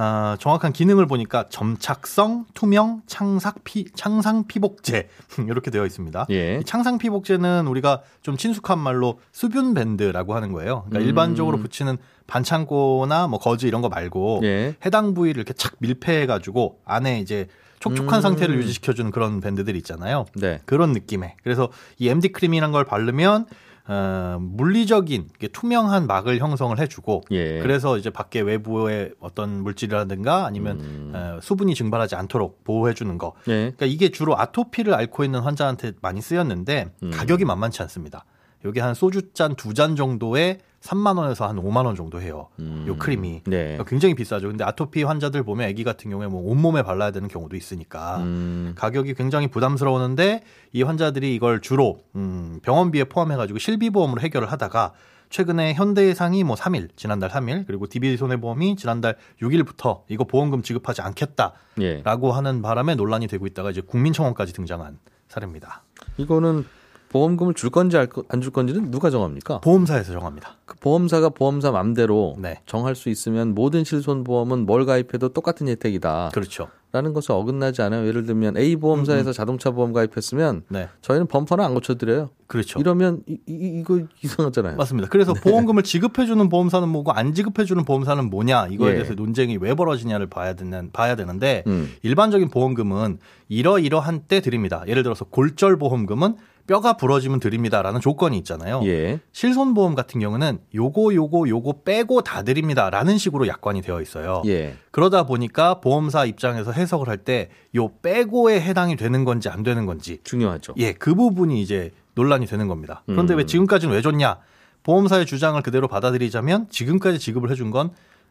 아, 0.00 0.36
정확한 0.38 0.72
기능을 0.72 1.06
보니까 1.06 1.48
점착성, 1.48 2.46
투명, 2.54 3.02
창삭 3.08 3.64
피, 3.64 3.86
창상 3.96 4.46
피복제 4.46 5.08
이렇게 5.48 5.72
되어 5.72 5.84
있습니다. 5.84 6.26
예. 6.30 6.58
이 6.60 6.64
창상 6.64 6.98
피복제는 6.98 7.66
우리가 7.66 8.02
좀 8.22 8.36
친숙한 8.36 8.78
말로 8.78 9.18
습윤 9.32 9.74
밴드라고 9.74 10.36
하는 10.36 10.52
거예요. 10.52 10.84
그러니까 10.88 11.00
음. 11.00 11.04
일반적으로 11.04 11.58
붙이는 11.58 11.96
반창고나 12.28 13.26
뭐 13.26 13.40
거즈 13.40 13.66
이런 13.66 13.82
거 13.82 13.88
말고 13.88 14.42
예. 14.44 14.76
해당 14.86 15.14
부위를 15.14 15.40
이렇게 15.40 15.52
착 15.52 15.74
밀폐해 15.80 16.26
가지고 16.26 16.78
안에 16.84 17.18
이제 17.18 17.48
촉촉한 17.80 18.20
음. 18.20 18.22
상태를 18.22 18.56
유지시켜 18.56 18.92
주는 18.92 19.10
그런 19.10 19.40
밴드들 19.40 19.74
있잖아요. 19.76 20.26
네. 20.36 20.60
그런 20.64 20.92
느낌의. 20.92 21.34
그래서 21.42 21.70
이 21.98 22.08
MD 22.08 22.28
크림이란 22.28 22.70
걸 22.70 22.84
바르면 22.84 23.46
어, 23.88 24.36
물리적인 24.40 25.28
투명한 25.52 26.06
막을 26.06 26.38
형성을 26.38 26.78
해주고 26.78 27.22
예. 27.30 27.58
그래서 27.60 27.96
이제 27.96 28.10
밖에 28.10 28.40
외부의 28.40 29.14
어떤 29.18 29.62
물질이라든가 29.62 30.44
아니면 30.44 30.80
음. 30.80 31.12
어, 31.14 31.38
수분이 31.40 31.74
증발하지 31.74 32.14
않도록 32.14 32.64
보호해주는 32.64 33.16
거. 33.16 33.32
예. 33.48 33.52
그러니까 33.52 33.86
이게 33.86 34.10
주로 34.10 34.38
아토피를 34.38 34.92
앓고 34.94 35.24
있는 35.24 35.40
환자한테 35.40 35.92
많이 36.02 36.20
쓰였는데 36.20 36.92
음. 37.02 37.10
가격이 37.10 37.46
만만치 37.46 37.80
않습니다. 37.82 38.24
여기 38.64 38.80
한 38.80 38.94
소주 38.94 39.32
잔 39.32 39.54
두 39.54 39.72
잔 39.74 39.96
정도에 39.96 40.58
3만 40.80 41.18
원에서 41.18 41.48
한 41.48 41.56
5만 41.56 41.86
원 41.86 41.96
정도 41.96 42.20
해요. 42.20 42.48
음. 42.60 42.84
요 42.86 42.96
크림이. 42.96 43.42
네. 43.46 43.62
그러니까 43.64 43.84
굉장히 43.84 44.14
비싸죠. 44.14 44.46
근데 44.48 44.62
아토피 44.64 45.02
환자들 45.02 45.42
보면 45.42 45.68
아기 45.68 45.82
같은 45.82 46.08
경우에 46.10 46.28
뭐 46.28 46.40
온몸에 46.50 46.82
발라야 46.82 47.10
되는 47.10 47.28
경우도 47.28 47.56
있으니까 47.56 48.18
음. 48.18 48.74
가격이 48.76 49.14
굉장히 49.14 49.48
부담스러웠는데 49.48 50.42
이 50.72 50.82
환자들이 50.82 51.34
이걸 51.34 51.60
주로 51.60 52.00
음, 52.14 52.60
병원비에 52.62 53.04
포함해 53.04 53.36
가지고 53.36 53.58
실비보험으로 53.58 54.20
해결을 54.20 54.52
하다가 54.52 54.92
최근에 55.30 55.74
현대해상이 55.74 56.44
뭐 56.44 56.56
3일 56.56 56.90
지난달 56.96 57.28
3일 57.30 57.66
그리고 57.66 57.86
DB 57.86 58.16
손해보험이 58.16 58.76
지난달 58.76 59.16
6일부터 59.42 60.02
이거 60.08 60.24
보험금 60.24 60.62
지급하지 60.62 61.02
않겠다라고 61.02 61.58
예. 61.82 62.02
하는 62.32 62.62
바람에 62.62 62.94
논란이 62.94 63.26
되고 63.26 63.46
있다가 63.46 63.70
이제 63.70 63.80
국민청원까지 63.80 64.52
등장한 64.54 64.98
사례입니다. 65.28 65.82
이거는 66.16 66.64
보험금을 67.08 67.54
줄 67.54 67.70
건지 67.70 67.96
안 67.96 68.40
줄 68.40 68.52
건지는 68.52 68.90
누가 68.90 69.10
정합니까? 69.10 69.60
보험사에서 69.60 70.12
정합니다. 70.12 70.56
그 70.64 70.76
보험사가 70.76 71.30
보험사 71.30 71.70
맘대로 71.70 72.36
네. 72.38 72.60
정할 72.66 72.94
수 72.94 73.08
있으면 73.08 73.54
모든 73.54 73.84
실손보험은 73.84 74.66
뭘 74.66 74.84
가입해도 74.86 75.30
똑같은 75.30 75.68
혜택이다. 75.68 76.30
그렇죠. 76.32 76.68
라는 76.90 77.12
것을 77.12 77.32
어긋나지 77.32 77.82
않아요. 77.82 78.06
예를 78.06 78.24
들면 78.24 78.56
A 78.56 78.76
보험사에서 78.76 79.32
자동차 79.32 79.70
보험 79.70 79.92
가입했으면 79.92 80.62
네, 80.68 80.88
저희는 81.02 81.26
범퍼는 81.26 81.62
안 81.62 81.74
고쳐드려요. 81.74 82.30
그렇죠. 82.46 82.80
이러면 82.80 83.22
이, 83.26 83.38
이, 83.46 83.82
거 83.82 84.00
이상하잖아요. 84.22 84.76
맞습니다. 84.76 85.08
그래서 85.10 85.34
보험금을 85.34 85.82
지급해주는 85.82 86.48
보험사는 86.48 86.88
뭐고 86.88 87.12
안 87.12 87.34
지급해주는 87.34 87.84
보험사는 87.84 88.30
뭐냐 88.30 88.68
이거에 88.68 88.92
예. 88.92 88.94
대해서 88.94 89.12
논쟁이 89.12 89.58
왜 89.60 89.74
벌어지냐를 89.74 90.28
봐야 90.28 90.54
되는 90.54 90.90
봐야 90.90 91.14
되는데 91.14 91.62
음. 91.66 91.92
일반적인 92.02 92.48
보험금은 92.48 93.18
이러이러한 93.50 94.22
때 94.26 94.40
드립니다. 94.40 94.82
예를 94.86 95.02
들어서 95.02 95.26
골절 95.26 95.76
보험금은 95.76 96.36
뼈가 96.68 96.92
부러지면 96.92 97.40
드립니다라는 97.40 98.00
조건이 98.00 98.36
있잖아요. 98.38 98.82
예. 98.84 99.20
실손보험 99.32 99.94
같은 99.94 100.20
경우는 100.20 100.58
요거 100.74 101.14
요거 101.14 101.48
요거 101.48 101.80
빼고 101.84 102.20
다 102.20 102.42
드립니다라는 102.42 103.16
식으로 103.16 103.48
약관이 103.48 103.80
되어 103.80 104.02
있어요. 104.02 104.42
예. 104.46 104.76
그러다 104.90 105.24
보니까 105.24 105.80
보험사 105.80 106.26
입장에서 106.26 106.70
해석을 106.88 107.08
할 107.08 107.18
때 107.18 107.50
요 107.76 107.88
빼고에 108.00 108.60
해당이 108.60 108.96
되는 108.96 109.24
건지 109.24 109.48
안 109.48 109.62
되는 109.62 109.84
건지 109.86 110.18
중요하죠. 110.24 110.74
예, 110.78 110.92
그 110.92 111.14
부분이 111.14 111.60
이제 111.60 111.92
논란이 112.14 112.46
되는 112.46 112.66
겁니다. 112.66 113.02
그런데 113.06 113.34
음. 113.34 113.38
왜 113.38 113.46
지금까지는 113.46 113.94
왜 113.94 114.00
줬냐? 114.00 114.38
보험사의 114.82 115.26
주장을 115.26 115.60
그대로 115.62 115.86
받아들이자면 115.88 116.68
지금까지 116.70 117.18
지급을 117.18 117.50
해준 117.50 117.70
건 117.70 117.90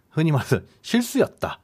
흔히 0.10 0.32
말해서 0.32 0.60
실수였다. 0.82 1.60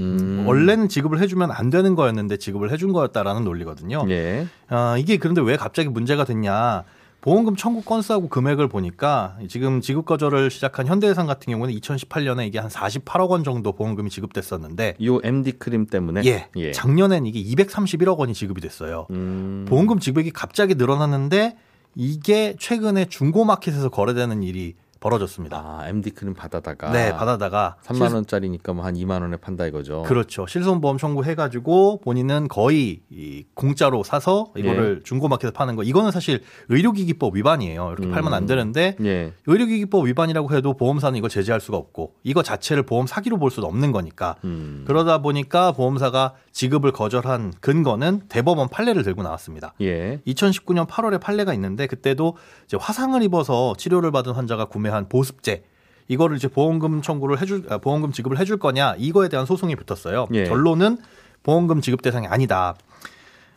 음. 0.00 0.44
원래는 0.46 0.88
지급을 0.88 1.20
해주면 1.20 1.50
안 1.52 1.70
되는 1.70 1.94
거였는데 1.94 2.38
지급을 2.38 2.70
해준 2.72 2.92
거였다라는 2.92 3.44
논리거든요. 3.44 4.04
예. 4.08 4.46
아, 4.68 4.96
이게 4.98 5.18
그런데 5.18 5.40
왜 5.42 5.56
갑자기 5.56 5.88
문제가 5.88 6.24
됐냐? 6.24 6.84
보험금 7.22 7.54
청구 7.54 7.82
건수하고 7.82 8.28
금액을 8.28 8.68
보니까 8.68 9.38
지금 9.48 9.80
지급 9.80 10.04
거절을 10.06 10.50
시작한 10.50 10.88
현대해상 10.88 11.28
같은 11.28 11.52
경우는 11.52 11.72
2018년에 11.74 12.46
이게 12.48 12.58
한 12.58 12.68
48억 12.68 13.30
원 13.30 13.44
정도 13.44 13.72
보험금이 13.72 14.10
지급됐었는데 14.10 14.96
요 15.04 15.20
MD 15.22 15.52
크림 15.52 15.86
때문에 15.86 16.22
예, 16.56 16.72
작년엔 16.72 17.26
이게 17.26 17.40
231억 17.40 18.18
원이 18.18 18.34
지급이 18.34 18.60
됐어요. 18.60 19.06
음. 19.10 19.64
보험금 19.68 20.00
지급이 20.00 20.32
갑자기 20.32 20.74
늘어났는데 20.74 21.56
이게 21.94 22.56
최근에 22.58 23.04
중고마켓에서 23.04 23.88
거래되는 23.90 24.42
일이 24.42 24.74
벌어졌습니다. 25.02 25.58
아, 25.58 25.88
MD 25.88 26.10
크림 26.10 26.32
받아다가 26.32 26.90
네, 26.92 27.12
받아다가 27.12 27.76
3만 27.84 28.14
원짜리니까 28.14 28.72
뭐 28.72 28.82
한 28.84 28.94
2만 28.94 29.20
원에 29.22 29.36
판다 29.36 29.66
이거죠. 29.66 30.02
그렇죠. 30.02 30.46
실손보험 30.46 30.98
청구해 30.98 31.34
가지고 31.34 32.00
본인은 32.00 32.48
거의 32.48 33.00
이 33.10 33.44
공짜로 33.54 34.02
사서 34.02 34.52
이거를 34.56 34.98
예. 35.00 35.02
중고마켓에서 35.04 35.52
파는 35.52 35.76
거. 35.76 35.82
이거는 35.82 36.10
사실 36.10 36.42
의료기기법 36.68 37.36
위반이에요. 37.36 37.88
이렇게 37.92 38.06
음. 38.06 38.12
팔면 38.12 38.32
안 38.32 38.46
되는데 38.46 38.96
예. 39.04 39.32
의료기기법 39.46 40.06
위반이라고 40.06 40.54
해도 40.54 40.74
보험사는 40.74 41.16
이거 41.18 41.28
제재할 41.28 41.60
수가 41.60 41.76
없고 41.76 42.14
이거 42.22 42.42
자체를 42.42 42.84
보험 42.84 43.06
사기로 43.06 43.38
볼 43.38 43.50
수도 43.50 43.66
없는 43.66 43.92
거니까 43.92 44.36
음. 44.44 44.84
그러다 44.86 45.18
보니까 45.18 45.72
보험사가 45.72 46.34
지급을 46.52 46.92
거절한 46.92 47.54
근거는 47.60 48.22
대법원 48.28 48.68
판례를 48.68 49.02
들고 49.02 49.22
나왔습니다. 49.22 49.72
예. 49.80 50.20
2019년 50.26 50.86
8월에 50.86 51.20
판례가 51.20 51.52
있는데 51.54 51.86
그때도 51.86 52.36
이제 52.66 52.76
화상을 52.80 53.20
입어서 53.22 53.74
치료를 53.76 54.10
받은 54.12 54.32
환자가 54.32 54.66
구매한 54.66 55.08
보습제 55.08 55.64
이거를 56.08 56.36
이제 56.36 56.48
보험금 56.48 57.00
청구를 57.00 57.40
해줄 57.40 57.64
아, 57.70 57.78
보험금 57.78 58.12
지급을 58.12 58.38
해줄 58.38 58.58
거냐 58.58 58.96
이거에 58.98 59.28
대한 59.28 59.46
소송이 59.46 59.76
붙었어요. 59.76 60.26
예. 60.34 60.44
결론은 60.44 60.98
보험금 61.42 61.80
지급 61.80 62.02
대상이 62.02 62.26
아니다. 62.26 62.74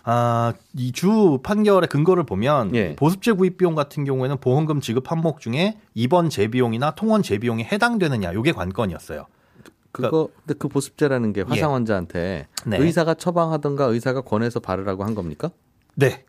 아, 0.07 0.53
이 0.77 0.91
주 0.91 1.39
판결의 1.43 1.89
근거를 1.89 2.23
보면 2.25 2.73
예. 2.75 2.95
보습제 2.95 3.33
구입 3.33 3.57
비용 3.57 3.75
같은 3.75 4.05
경우에는 4.05 4.37
보험금 4.37 4.79
지급 4.79 5.11
항목 5.11 5.39
중에 5.41 5.77
입원 5.95 6.29
재비용이나 6.29 6.91
통원 6.91 7.23
재비용이 7.23 7.63
해당되느냐 7.65 8.31
이게 8.31 8.51
관건이었어요. 8.51 9.25
그거 10.03 10.29
근데 10.45 10.53
그 10.57 10.67
보습제라는 10.67 11.33
게 11.33 11.41
화상 11.41 11.73
환자한테 11.73 12.47
네. 12.65 12.77
의사가 12.77 13.13
처방하던가 13.15 13.85
의사가 13.85 14.21
권해서 14.21 14.59
바르라고 14.59 15.03
한 15.03 15.15
겁니까? 15.15 15.49
네. 15.95 16.25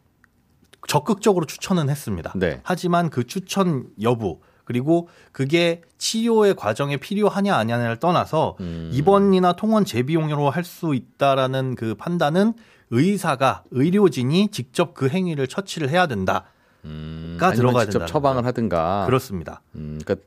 적극적으로 0.86 1.46
추천은 1.46 1.88
했습니다. 1.90 2.32
네. 2.36 2.60
하지만 2.62 3.10
그 3.10 3.24
추천 3.26 3.88
여부 4.02 4.40
그리고 4.64 5.08
그게 5.32 5.82
치료의 5.98 6.54
과정에 6.54 6.96
필요하냐 6.96 7.54
아니냐를 7.56 7.98
떠나서 7.98 8.56
음. 8.60 8.90
입원이나 8.92 9.52
통원 9.54 9.84
재비용으로 9.84 10.50
할 10.50 10.64
수 10.64 10.94
있다라는 10.94 11.74
그 11.76 11.94
판단은 11.94 12.54
의사가 12.90 13.64
의료진이 13.70 14.48
직접 14.50 14.94
그 14.94 15.08
행위를 15.08 15.46
처치를 15.48 15.88
해야 15.90 16.06
된다. 16.06 16.44
음, 16.84 17.36
가 17.38 17.48
아니면 17.48 17.56
들어가야 17.60 17.84
직접 17.84 17.98
된다는 18.00 18.12
처방을. 18.12 18.44
하든가. 18.46 19.06
그렇습니다. 19.06 19.60
음, 19.74 19.98
그러니까 20.04 20.24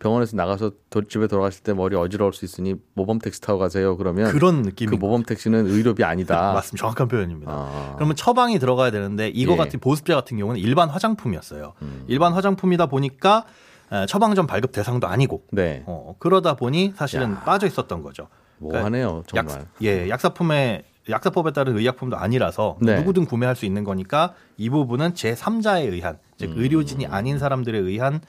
병원에서 0.00 0.36
나가서 0.36 0.72
도- 0.90 1.04
집에 1.06 1.28
돌아가실 1.28 1.62
때 1.62 1.72
머리 1.72 1.94
어지러울 1.94 2.32
수 2.32 2.44
있으니 2.44 2.74
모범 2.94 3.18
택시 3.20 3.40
타고 3.40 3.58
가세요. 3.58 3.96
그러면 3.96 4.32
그런 4.32 4.62
그 4.62 4.68
느낌이 4.68 4.96
모범 4.96 5.22
택시는 5.22 5.66
의료비 5.68 6.02
아니다. 6.02 6.52
맞습니다. 6.54 6.80
정확한 6.80 7.06
표현입니다. 7.08 7.52
아. 7.52 7.92
그러면 7.96 8.16
처방이 8.16 8.58
들어가야 8.58 8.90
되는데 8.90 9.28
이거 9.28 9.52
예. 9.52 9.56
같은 9.56 9.78
보습제 9.78 10.14
같은 10.14 10.36
경우는 10.38 10.60
일반 10.60 10.88
화장품이었어요. 10.88 11.74
음. 11.82 12.04
일반 12.08 12.32
화장품이다 12.32 12.86
보니까 12.86 13.44
에, 13.92 14.06
처방전 14.06 14.46
발급 14.46 14.72
대상도 14.72 15.06
아니고 15.06 15.44
네. 15.52 15.82
어, 15.86 16.14
그러다 16.18 16.54
보니 16.56 16.94
사실은 16.96 17.32
야. 17.32 17.42
빠져 17.44 17.66
있었던 17.66 18.02
거죠. 18.02 18.28
뭐하네요, 18.58 19.22
정말. 19.26 19.60
약, 19.60 19.66
예, 19.82 20.08
약사품에 20.08 20.84
약사법에 21.08 21.52
따른 21.52 21.76
의약품도 21.78 22.16
아니라서 22.16 22.76
네. 22.80 22.96
누구든 22.98 23.24
구매할 23.24 23.56
수 23.56 23.64
있는 23.64 23.84
거니까 23.84 24.34
이 24.56 24.68
부분은 24.70 25.14
제 25.14 25.34
3자에 25.34 25.90
의한 25.90 26.18
즉 26.36 26.52
의료진이 26.56 27.06
아닌 27.06 27.38
사람들에 27.38 27.78
의한 27.78 28.20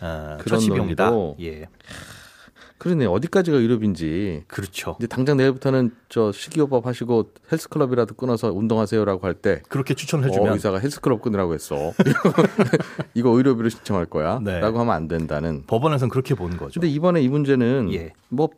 어, 0.00 0.36
음. 0.38 0.38
그런 0.42 0.60
비용이다. 0.60 1.10
논리로? 1.10 1.36
예, 1.40 1.66
그러네. 2.78 3.06
어디까지가 3.06 3.56
의료비인지. 3.56 4.44
그렇죠. 4.48 4.96
이제 4.98 5.06
당장 5.06 5.38
내일부터는 5.38 5.92
저 6.10 6.30
식이요법 6.30 6.86
하시고 6.86 7.32
헬스클럽이라도 7.50 8.14
끊어서 8.14 8.52
운동하세요라고 8.52 9.26
할 9.26 9.34
때 9.34 9.62
그렇게 9.68 9.94
추천을 9.94 10.24
어, 10.24 10.28
해주면 10.28 10.52
의사가 10.54 10.78
헬스클럽 10.78 11.22
끊으라고 11.22 11.54
했어. 11.54 11.92
이거 13.14 13.30
의료비로 13.30 13.68
신청할 13.70 14.06
거야. 14.06 14.40
네. 14.42 14.60
라고 14.60 14.78
하면 14.80 14.94
안 14.94 15.08
된다는. 15.08 15.64
법원에서는 15.66 16.10
그렇게 16.10 16.34
보는 16.34 16.56
거죠. 16.58 16.80
근데 16.80 16.92
이번에 16.92 17.22
이 17.22 17.28
문제는 17.28 17.92
예. 17.94 18.12
뭐 18.28 18.48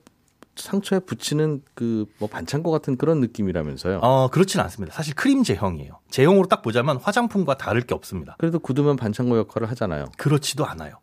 상처에 0.56 0.98
붙이는 0.98 1.62
그 1.74 2.06
뭐 2.18 2.28
반창고 2.28 2.72
같은 2.72 2.96
그런 2.96 3.20
느낌이라면서요. 3.20 3.98
어, 4.02 4.28
그렇진 4.28 4.60
않습니다. 4.60 4.92
사실 4.94 5.14
크림 5.14 5.44
제형이에요. 5.44 6.00
제형으로 6.10 6.48
딱 6.48 6.62
보자면 6.62 6.96
화장품과 6.96 7.56
다를 7.56 7.82
게 7.82 7.94
없습니다. 7.94 8.34
그래도 8.40 8.58
굳으면 8.58 8.96
반창고 8.96 9.38
역할을 9.38 9.70
하잖아요. 9.70 10.06
그렇지도 10.16 10.66
않아요. 10.66 10.94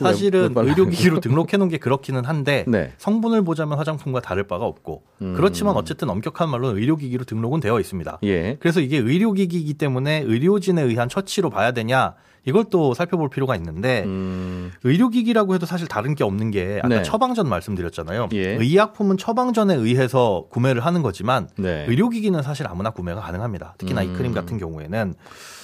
왜- 0.00 0.10
사실은? 0.10 0.52
의료기기로 0.56 1.20
등록해 1.20 1.56
놓은 1.56 1.68
게 1.68 1.78
그렇기는 1.78 2.24
한데 2.24 2.64
네. 2.66 2.92
성분을 2.98 3.42
보자면 3.42 3.78
화장품과 3.78 4.20
다를 4.20 4.44
바가 4.46 4.64
없고 4.64 5.02
음. 5.22 5.34
그렇지만 5.36 5.76
어쨌든 5.76 6.10
엄격한 6.10 6.48
말로 6.50 6.76
의료기기로 6.76 7.24
등록은 7.24 7.60
되어 7.60 7.78
있습니다. 7.80 8.18
예. 8.24 8.56
그래서 8.60 8.80
이게 8.80 8.98
의료기기이기 8.98 9.74
때문에 9.74 10.22
의료진에 10.26 10.82
의한 10.82 11.08
처치로 11.08 11.50
봐야 11.50 11.72
되냐 11.72 12.14
이걸 12.46 12.64
또 12.70 12.94
살펴볼 12.94 13.30
필요가 13.30 13.56
있는데 13.56 14.04
음, 14.04 14.72
의료기기라고 14.82 15.54
해도 15.54 15.66
사실 15.66 15.88
다른 15.88 16.14
게 16.14 16.24
없는 16.24 16.50
게 16.50 16.78
아까 16.82 16.88
네. 16.88 17.02
처방전 17.02 17.48
말씀드렸잖아요. 17.48 18.28
예. 18.32 18.56
의약품은 18.56 19.16
처방전에 19.16 19.74
의해서 19.74 20.46
구매를 20.50 20.84
하는 20.84 21.02
거지만 21.02 21.48
네. 21.56 21.86
의료기기는 21.88 22.42
사실 22.42 22.66
아무나 22.68 22.90
구매가 22.90 23.20
가능합니다. 23.20 23.74
특히나 23.78 24.02
이 24.02 24.08
음. 24.08 24.14
크림 24.14 24.32
같은 24.32 24.58
경우에는 24.58 25.14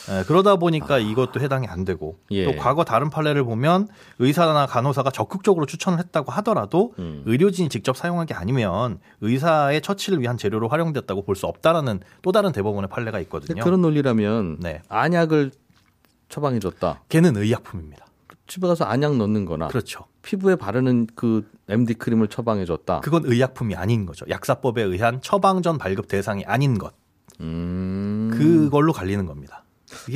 에, 0.09 0.25
그러다 0.25 0.57
보니까 0.57 0.99
이것도 0.99 1.41
해당이 1.41 1.67
안 1.67 1.85
되고 1.85 2.17
예. 2.31 2.45
또 2.45 2.57
과거 2.57 2.85
다른 2.85 3.11
판례를 3.11 3.45
보면 3.45 3.87
의사나 4.19 4.67
간호사가 4.67 5.11
적극적으로 5.11 5.67
추천을 5.67 5.99
했다고 5.99 6.33
하더라도 6.33 6.95
음. 6.99 7.23
의료진이 7.27 7.69
직접 7.69 7.97
사용한 7.97 8.27
게 8.27 8.35
아니면 8.35 8.99
의사의 9.21 9.83
처치를 9.83 10.21
위한 10.21 10.37
재료로 10.39 10.69
활용됐다고 10.69 11.23
볼 11.25 11.37
수 11.41 11.47
없다라는 11.47 12.01
또 12.23 12.33
다른 12.33 12.53
대법원의 12.53 12.89
판례가 12.91 13.19
있거든요. 13.21 13.63
그런 13.63 13.81
논리라면 13.81 14.59
네. 14.61 14.83
안약을 14.89 15.53
처방해줬다. 16.31 17.03
걔는 17.11 17.37
의약품입니다. 17.37 18.07
집에 18.47 18.67
가서 18.67 18.85
안약 18.85 19.17
넣는 19.17 19.45
거나 19.45 19.69
그렇죠. 19.69 20.07
피부에 20.23 20.57
바르는 20.57 21.07
그 21.15 21.49
MD 21.69 21.95
크림을 21.95 22.29
처방해 22.29 22.65
줬다. 22.65 23.01
그건 23.01 23.25
의약품이 23.25 23.77
아닌 23.77 24.07
거죠. 24.07 24.27
약사법에 24.29 24.83
의한 24.83 25.21
처방 25.21 25.63
전 25.63 25.79
발급 25.79 26.09
대상이 26.09 26.45
아닌 26.45 26.79
것. 26.79 26.95
음. 27.41 28.31
그걸로 28.33 28.93
갈리는 28.93 29.25
겁니다. 29.27 29.65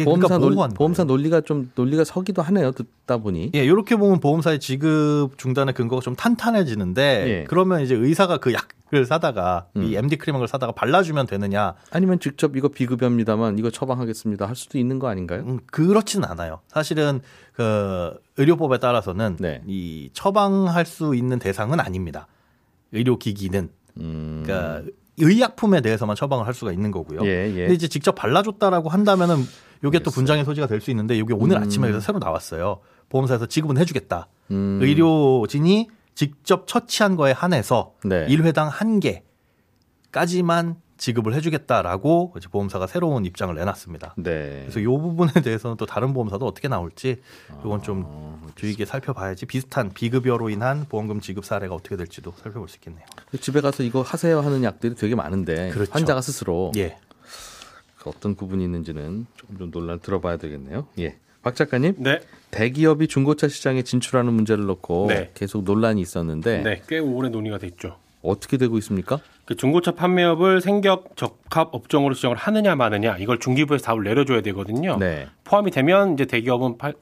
보험사, 0.05 0.39
그러니까 0.39 0.39
논, 0.39 0.75
보험사. 0.75 1.05
논리가 1.05 1.41
좀 1.43 1.71
논리가 1.75 2.05
서기도 2.05 2.43
하네요. 2.43 2.73
듣다 2.73 3.19
보니. 3.19 3.51
예, 3.55 3.65
이렇게 3.65 3.97
보면 3.97 4.21
보험사의 4.21 4.61
지급 4.61 5.37
중단의 5.37 5.75
근거가 5.75 6.01
좀 6.01 6.15
탄탄해지는데 6.17 7.25
예. 7.29 7.45
그러면 7.49 7.81
이제 7.81 7.95
의사가 7.95 8.39
그 8.39 8.53
약을 8.53 9.05
사다가 9.05 9.67
음. 9.77 9.83
이 9.85 9.97
MD 9.97 10.17
크림을 10.17 10.47
사다가 10.49 10.73
발라주면 10.73 11.27
되느냐? 11.27 11.75
아니면 11.91 12.21
직접 12.21 12.57
이거 12.57 12.69
비급여입니다만 12.69 13.59
이거 13.59 13.71
처방하겠습니다 13.71 14.47
할 14.47 14.57
수도 14.57 14.79
있는 14.79 14.99
거 14.99 15.09
아닌가요? 15.09 15.43
음, 15.47 15.59
그렇지는 15.67 16.29
않아요. 16.29 16.61
사실은 16.69 17.21
그 17.53 18.13
의료법에 18.37 18.79
따라서는 18.79 19.37
네. 19.41 19.63
이 19.67 20.11
처방할 20.13 20.87
수 20.87 21.15
있는 21.15 21.39
대상은 21.39 21.81
아닙니다. 21.81 22.27
의료기기는 22.93 23.69
음. 23.99 24.43
그러니까 24.45 24.83
의약품에 25.17 25.81
대해서만 25.81 26.17
처방을 26.17 26.47
할 26.47 26.55
수가 26.55 26.73
있는 26.73 26.91
거고요. 26.91 27.21
예, 27.25 27.49
예. 27.55 27.61
근데 27.61 27.75
이제 27.75 27.87
직접 27.87 28.17
발라줬다라고 28.17 28.89
한다면은 28.89 29.37
이게 29.89 29.99
또. 30.01 30.11
분장의 30.11 30.45
소지가 30.45 30.67
될 30.67 30.81
수 30.81 30.91
있는데 30.91 31.17
이게 31.17 31.33
오늘 31.35 31.57
음. 31.57 31.63
아침에 31.63 31.89
그래서 31.89 32.05
새로 32.05 32.19
나왔어요. 32.19 32.81
보험사에서 33.09 33.47
지급은 33.47 33.79
해주겠다. 33.79 34.29
음. 34.51 34.79
의료진이 34.83 35.89
직접 36.15 36.67
처치한 36.67 37.17
거에 37.17 37.33
한해서 37.33 37.95
네. 38.05 38.27
일회당한개까지만 38.29 40.77
지급을 40.97 41.35
해주겠다라고 41.35 42.35
이제 42.37 42.49
보험사가 42.49 42.87
새로운 42.87 43.25
입장을 43.25 43.53
내놨습니다. 43.55 44.15
네. 44.17 44.61
그래서 44.63 44.79
이 44.79 44.87
부분에 44.87 45.33
대해서는 45.43 45.77
또 45.77 45.87
다른 45.87 46.13
보험사도 46.15 46.47
어떻게 46.47 46.69
나올지 46.69 47.21
이건 47.65 47.83
좀 47.83 48.05
어, 48.07 48.41
주의 48.55 48.73
깊게 48.73 48.85
살펴봐야지 48.85 49.47
비슷한 49.47 49.91
비급여로 49.93 50.51
인한 50.51 50.87
보험금 50.89 51.21
지급 51.21 51.45
사례가 51.45 51.75
어떻게 51.75 51.97
될지도 51.97 52.33
살펴볼 52.43 52.69
수 52.69 52.77
있겠네요. 52.77 53.05
집에 53.41 53.61
가서 53.61 53.83
이거 53.83 54.03
하세요 54.03 54.41
하는 54.41 54.63
약들이 54.63 54.95
되게 54.95 55.15
많은데 55.17 55.71
그렇죠. 55.71 55.91
환자가 55.93 56.21
스스로 56.21 56.71
예. 56.77 56.97
그 58.05 58.11
어떤 58.11 58.37
구분이 58.37 58.63
있는지는 58.63 59.27
조금 59.35 59.57
좀 59.57 59.71
논란 59.71 59.99
들어봐야 59.99 60.37
되겠네요. 60.37 60.87
예. 60.99 61.17
박 61.43 61.55
작가님, 61.55 61.95
네, 61.99 62.21
대기업이 62.51 63.09
중고차 63.09 63.49
시장에 63.49 63.83
진출하는 63.83 64.33
문제를 64.33 64.67
놓고 64.67 65.07
네. 65.09 65.31
계속 65.35 65.65
논란이 65.65 66.03
있었는데 66.03 66.63
네, 66.63 66.83
꽤 66.87 66.99
오래 66.99 67.31
논의가 67.31 67.59
됐죠. 67.59 67.97
어떻게 68.23 68.59
되고 68.59 68.77
있습니까? 68.79 69.21
그 69.47 69.57
중고차 69.57 69.93
판매업을 69.93 70.61
생격 70.61 71.17
적합 71.17 71.75
업종으로 71.75 72.15
지정을 72.15 72.37
하느냐 72.37 72.77
마느냐 72.77 73.17
이걸 73.19 73.39
중기부에서 73.39 73.85
답을 73.85 74.05
내려줘야 74.05 74.43
되거든요. 74.43 74.99
네. 74.99 75.27
포함이 75.45 75.71
되면 75.71 76.15
이제 76.15 76.27
대기업은 76.27 76.79
파... 76.79 76.93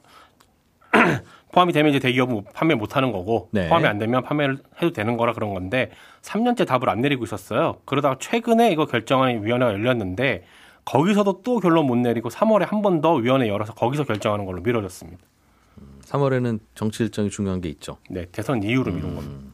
포함이 1.51 1.71
되면 1.71 1.91
이제 1.91 1.99
대기업은 1.99 2.45
판매 2.53 2.75
못 2.75 2.95
하는 2.95 3.11
거고 3.11 3.49
네. 3.51 3.67
포함이 3.67 3.87
안 3.87 3.97
되면 3.97 4.23
판매를 4.23 4.57
해도 4.81 4.91
되는 4.91 5.17
거라 5.17 5.33
그런 5.33 5.53
건데 5.53 5.91
3년째 6.21 6.65
답을 6.65 6.89
안 6.89 7.01
내리고 7.01 7.23
있었어요. 7.25 7.77
그러다가 7.85 8.17
최근에 8.19 8.71
이거 8.71 8.85
결정하는 8.85 9.45
위원회가 9.45 9.71
열렸는데 9.73 10.43
거기서도 10.85 11.41
또 11.43 11.59
결론 11.59 11.87
못 11.87 11.95
내리고 11.95 12.29
3월에 12.29 12.65
한 12.67 12.81
번 12.81 13.01
더 13.01 13.13
위원회 13.15 13.47
열어서 13.47 13.73
거기서 13.73 14.03
결정하는 14.03 14.45
걸로 14.45 14.61
미뤄졌습니다. 14.61 15.21
3월에는 16.05 16.59
정치 16.75 17.03
일정이 17.03 17.29
중요한 17.29 17.61
게 17.61 17.69
있죠. 17.69 17.97
네, 18.09 18.25
대선 18.31 18.61
이후로 18.63 18.91
음. 18.91 18.95
미룬 18.95 19.15
겁니다. 19.15 19.53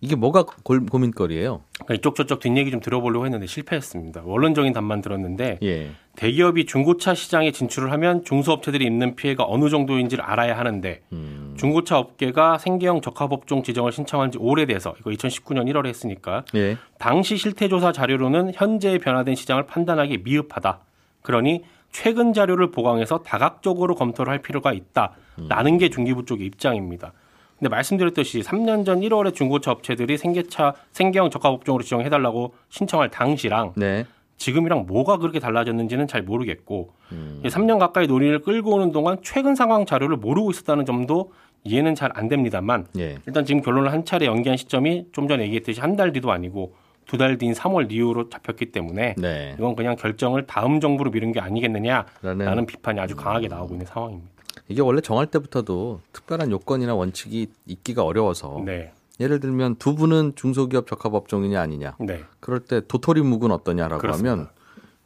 이게 0.00 0.16
뭐가 0.16 0.44
골- 0.64 0.84
고민거리예요? 0.84 1.62
그러니까 1.74 1.94
이쪽 1.94 2.14
저쪽 2.16 2.40
뒷얘기 2.40 2.70
좀 2.70 2.80
들어보려고 2.80 3.24
했는데 3.24 3.46
실패했습니다. 3.46 4.22
원론적인 4.24 4.72
답만 4.72 5.00
들었는데 5.00 5.58
예. 5.62 5.92
대기업이 6.16 6.66
중고차 6.66 7.14
시장에 7.14 7.50
진출을 7.50 7.90
하면 7.92 8.24
중소업체들이 8.24 8.84
입는 8.84 9.16
피해가 9.16 9.44
어느 9.46 9.68
정도인지를 9.68 10.22
알아야 10.24 10.56
하는데 10.56 11.02
음. 11.12 11.54
중고차 11.58 11.98
업계가 11.98 12.58
생계형 12.58 13.00
적합업종 13.00 13.62
지정을 13.62 13.92
신청한 13.92 14.30
지 14.30 14.38
오래돼서 14.38 14.94
이거 15.00 15.10
2019년 15.10 15.70
1월에 15.70 15.86
했으니까 15.86 16.44
예. 16.54 16.76
당시 16.98 17.36
실태조사 17.36 17.92
자료로는 17.92 18.52
현재의 18.54 18.98
변화된 18.98 19.34
시장을 19.34 19.66
판단하기 19.66 20.18
미흡하다. 20.24 20.80
그러니 21.22 21.64
최근 21.90 22.32
자료를 22.32 22.70
보강해서 22.70 23.18
다각적으로 23.18 23.94
검토를 23.94 24.32
할 24.32 24.42
필요가 24.42 24.72
있다라는 24.72 25.78
게 25.78 25.88
중기부 25.88 26.24
쪽의 26.24 26.46
입장입니다. 26.46 27.12
근데 27.58 27.68
말씀드렸듯이 27.68 28.40
3년 28.40 28.84
전 28.84 29.00
1월에 29.00 29.32
중고차 29.34 29.70
업체들이 29.70 30.18
생계차 30.18 30.74
생계형 30.90 31.30
적합업종으로 31.30 31.82
지정해달라고 31.84 32.54
신청할 32.68 33.10
당시랑 33.10 33.74
네. 33.76 34.06
지금이랑 34.36 34.86
뭐가 34.86 35.18
그렇게 35.18 35.38
달라졌는지는 35.38 36.06
잘 36.08 36.22
모르겠고 36.22 36.92
음. 37.12 37.40
3년 37.44 37.78
가까이 37.78 38.06
논의를 38.06 38.40
끌고 38.40 38.72
오는 38.72 38.92
동안 38.92 39.18
최근 39.22 39.54
상황 39.54 39.86
자료를 39.86 40.16
모르고 40.16 40.50
있었다는 40.50 40.84
점도 40.86 41.32
이해는 41.64 41.94
잘 41.94 42.10
안 42.14 42.28
됩니다만 42.28 42.86
예. 42.98 43.16
일단 43.26 43.44
지금 43.46 43.62
결론을 43.62 43.90
한 43.92 44.04
차례 44.04 44.26
연기한 44.26 44.56
시점이 44.58 45.06
좀 45.12 45.28
전에 45.28 45.44
얘기했듯이 45.44 45.80
한 45.80 45.96
달 45.96 46.12
뒤도 46.12 46.30
아니고 46.30 46.74
두 47.06 47.16
달 47.18 47.38
뒤인 47.38 47.52
3월 47.52 47.90
이후로 47.92 48.28
잡혔기 48.30 48.66
때문에 48.72 49.14
네. 49.18 49.54
이건 49.58 49.76
그냥 49.76 49.94
결정을 49.96 50.46
다음 50.46 50.80
정부로 50.80 51.10
미룬 51.10 51.32
게 51.32 51.40
아니겠느냐라는 51.40 52.44
라는 52.44 52.66
비판이 52.66 52.98
아주 53.00 53.14
강하게 53.16 53.48
나오고 53.48 53.74
있는 53.74 53.86
상황입니다. 53.86 54.30
이게 54.68 54.80
원래 54.82 55.00
정할 55.00 55.26
때부터도 55.26 56.00
특별한 56.12 56.50
요건이나 56.50 56.94
원칙이 56.94 57.46
있기가 57.66 58.04
어려워서 58.04 58.62
네, 58.64 58.92
예를 59.20 59.40
들면 59.40 59.76
두 59.76 59.94
분은 59.94 60.32
중소기업 60.34 60.86
적합 60.86 61.14
업종이냐 61.14 61.60
아니냐 61.60 61.96
네, 62.00 62.24
그럴 62.40 62.60
때 62.60 62.80
도토리 62.86 63.22
묵은 63.22 63.50
어떠냐라고 63.52 64.00
그렇습니다. 64.00 64.32
하면 64.32 64.48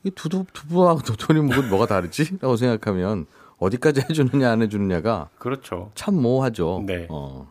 이 0.05 0.11
두두 0.11 0.44
두부하고 0.53 1.03
도토리 1.07 1.40
묵은 1.40 1.68
뭐가 1.68 1.87
다르지?라고 1.87 2.57
생각하면 2.57 3.27
어디까지 3.59 4.03
해주느냐 4.09 4.51
안 4.51 4.62
해주느냐가 4.62 5.29
그렇죠. 5.38 5.90
참 5.94 6.14
모호하죠. 6.14 6.85
네. 6.87 7.07
어. 7.11 7.51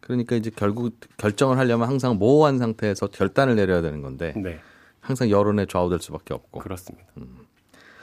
그러니까 0.00 0.34
이제 0.34 0.50
결국 0.54 0.94
결정을 1.16 1.58
하려면 1.58 1.86
항상 1.88 2.16
모호한 2.18 2.58
상태에서 2.58 3.06
결단을 3.06 3.54
내려야 3.54 3.82
되는 3.82 4.02
건데 4.02 4.32
네, 4.36 4.58
항상 5.00 5.30
여론에 5.30 5.66
좌우될 5.66 6.00
수밖에 6.00 6.34
없고. 6.34 6.60
그렇습니다. 6.60 7.06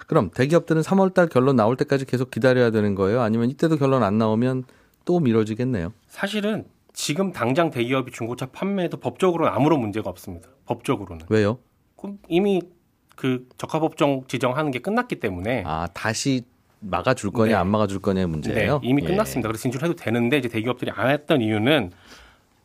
그럼 0.07 0.31
대기업들은 0.33 0.81
3월달 0.81 1.29
결론 1.29 1.55
나올 1.57 1.75
때까지 1.75 2.05
계속 2.05 2.31
기다려야 2.31 2.71
되는 2.71 2.95
거예요? 2.95 3.21
아니면 3.21 3.49
이때도 3.49 3.77
결론 3.77 4.03
안 4.03 4.17
나오면 4.17 4.63
또 5.05 5.19
미뤄지겠네요. 5.19 5.91
사실은 6.07 6.65
지금 7.01 7.31
당장 7.31 7.69
대기업이 7.71 8.11
중고차 8.11 8.47
판매에도 8.47 8.97
법적으로는 8.97 9.53
아무런 9.53 9.79
문제가 9.79 10.09
없습니다. 10.09 10.49
법적으로는 10.65 11.27
왜요? 11.29 11.59
이미 12.27 12.61
그 13.15 13.47
적합업종 13.57 14.25
지정하는 14.27 14.69
게 14.69 14.79
끝났기 14.79 15.21
때문에 15.21 15.63
아 15.65 15.87
다시 15.93 16.43
막아줄 16.81 17.31
거냐 17.31 17.51
네. 17.51 17.55
안 17.55 17.69
막아줄 17.69 18.01
거냐의 18.01 18.27
문제예요. 18.27 18.79
네, 18.83 18.87
이미 18.89 19.01
예. 19.03 19.07
끝났습니다. 19.07 19.47
그래서 19.47 19.61
진출해도 19.61 19.95
되는데 19.95 20.39
이제 20.39 20.49
대기업들이 20.49 20.91
안 20.93 21.09
했던 21.09 21.39
이유는 21.39 21.91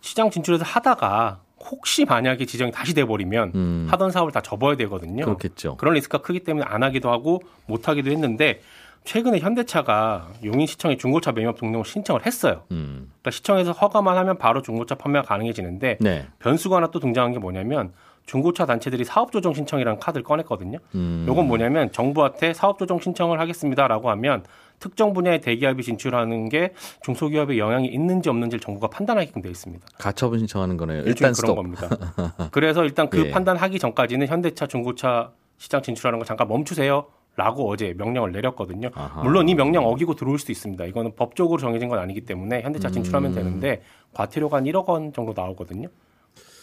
시장 0.01 0.31
진출해서 0.33 0.65
하다가 0.65 1.41
혹시 1.71 2.05
만약에 2.05 2.45
지정이 2.45 2.73
다시 2.73 2.93
돼버리면 2.93 3.53
음, 3.55 3.87
하던 3.89 4.11
사업을 4.11 4.33
다 4.33 4.41
접어야 4.41 4.75
되거든요. 4.75 5.27
그렇겠죠. 5.27 5.77
그런 5.77 5.95
리스크가 5.95 6.23
크기 6.23 6.41
때문에 6.41 6.67
안 6.67 6.83
하기도 6.83 7.09
하고 7.13 7.41
못 7.67 7.89
하기도 7.89 8.11
했는데 8.11 8.63
최근에 9.05 9.39
현대차가 9.39 10.29
용인시청에 10.43 10.97
중고차 10.97 11.33
매입 11.33 11.57
등록을 11.59 11.85
신청을 11.85 12.25
했어요. 12.25 12.63
음, 12.71 13.11
그러니까 13.21 13.31
시청에서 13.31 13.73
허가만 13.73 14.17
하면 14.17 14.39
바로 14.39 14.63
중고차 14.63 14.95
판매가 14.95 15.27
가능해지는데 15.27 15.99
네. 16.01 16.27
변수가 16.39 16.77
하나 16.77 16.91
또 16.91 17.01
등장한 17.01 17.33
게 17.33 17.39
뭐냐면 17.39 17.93
중고차 18.25 18.65
단체들이 18.65 19.05
사업조정 19.05 19.53
신청이라는 19.53 20.01
카드를 20.01 20.25
꺼냈거든요. 20.25 20.79
음, 20.95 21.27
요건 21.29 21.47
뭐냐면 21.47 21.93
정부한테 21.93 22.55
사업조정 22.55 22.99
신청을 22.99 23.39
하겠습니다라고 23.41 24.09
하면 24.11 24.45
특정 24.81 25.13
분야의 25.13 25.43
대기업이 25.43 25.83
진출하는 25.83 26.49
게 26.49 26.73
중소기업에 27.03 27.59
영향이 27.59 27.87
있는지 27.87 28.31
없는지를 28.31 28.61
정부가 28.61 28.89
판단하게끔 28.89 29.43
돼 29.43 29.51
있습니다. 29.51 29.87
가처분 29.99 30.39
신청하는 30.39 30.79
거네요. 30.79 31.01
일단 31.01 31.33
그런 31.33 31.35
스톱. 31.35 31.57
겁니다. 31.57 31.89
그래서 32.51 32.85
일단 32.85 33.11
그 33.11 33.27
예. 33.27 33.31
판단하기 33.31 33.79
전까지는 33.79 34.27
현대차, 34.27 34.67
중고차 34.67 35.31
시장 35.59 35.83
진출하는 35.83 36.19
거 36.19 36.25
잠깐 36.25 36.49
멈추세요. 36.49 37.07
라고 37.37 37.69
어제 37.69 37.95
명령을 37.97 38.31
내렸거든요. 38.33 38.91
아하. 38.95 39.23
물론 39.23 39.49
이 39.49 39.55
명령 39.55 39.85
어기고 39.87 40.15
들어올 40.15 40.39
수도 40.39 40.53
있습니다. 40.53 40.85
이거는 40.85 41.17
법적으로 41.17 41.59
정해진 41.59 41.89
건 41.89 41.99
아니기 41.99 42.21
때문에 42.21 42.63
현대차 42.63 42.91
진출하면 42.91 43.33
음. 43.33 43.35
되는데 43.35 43.83
과태료가 44.13 44.59
한 44.59 44.65
1억 44.65 44.87
원 44.87 45.13
정도 45.13 45.33
나오거든요. 45.35 45.89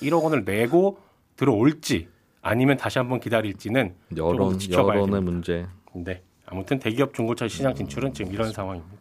1억 0.02 0.24
원을 0.24 0.46
내고 0.46 1.00
들어올지 1.36 2.08
아니면 2.42 2.78
다시 2.78 3.00
한번 3.00 3.20
기다릴지는 3.20 3.96
여론 4.18 4.58
지켜봐야 4.58 5.00
여론의 5.00 5.14
됩니다. 5.16 5.32
문제. 5.32 5.68
네. 5.94 6.22
아무튼 6.46 6.80
대기업 6.80 7.14
중고차 7.14 7.48
시장 7.48 7.76
진출은 7.76 8.14
지금 8.14 8.34
이런 8.34 8.52
상황입니다. 8.52 8.98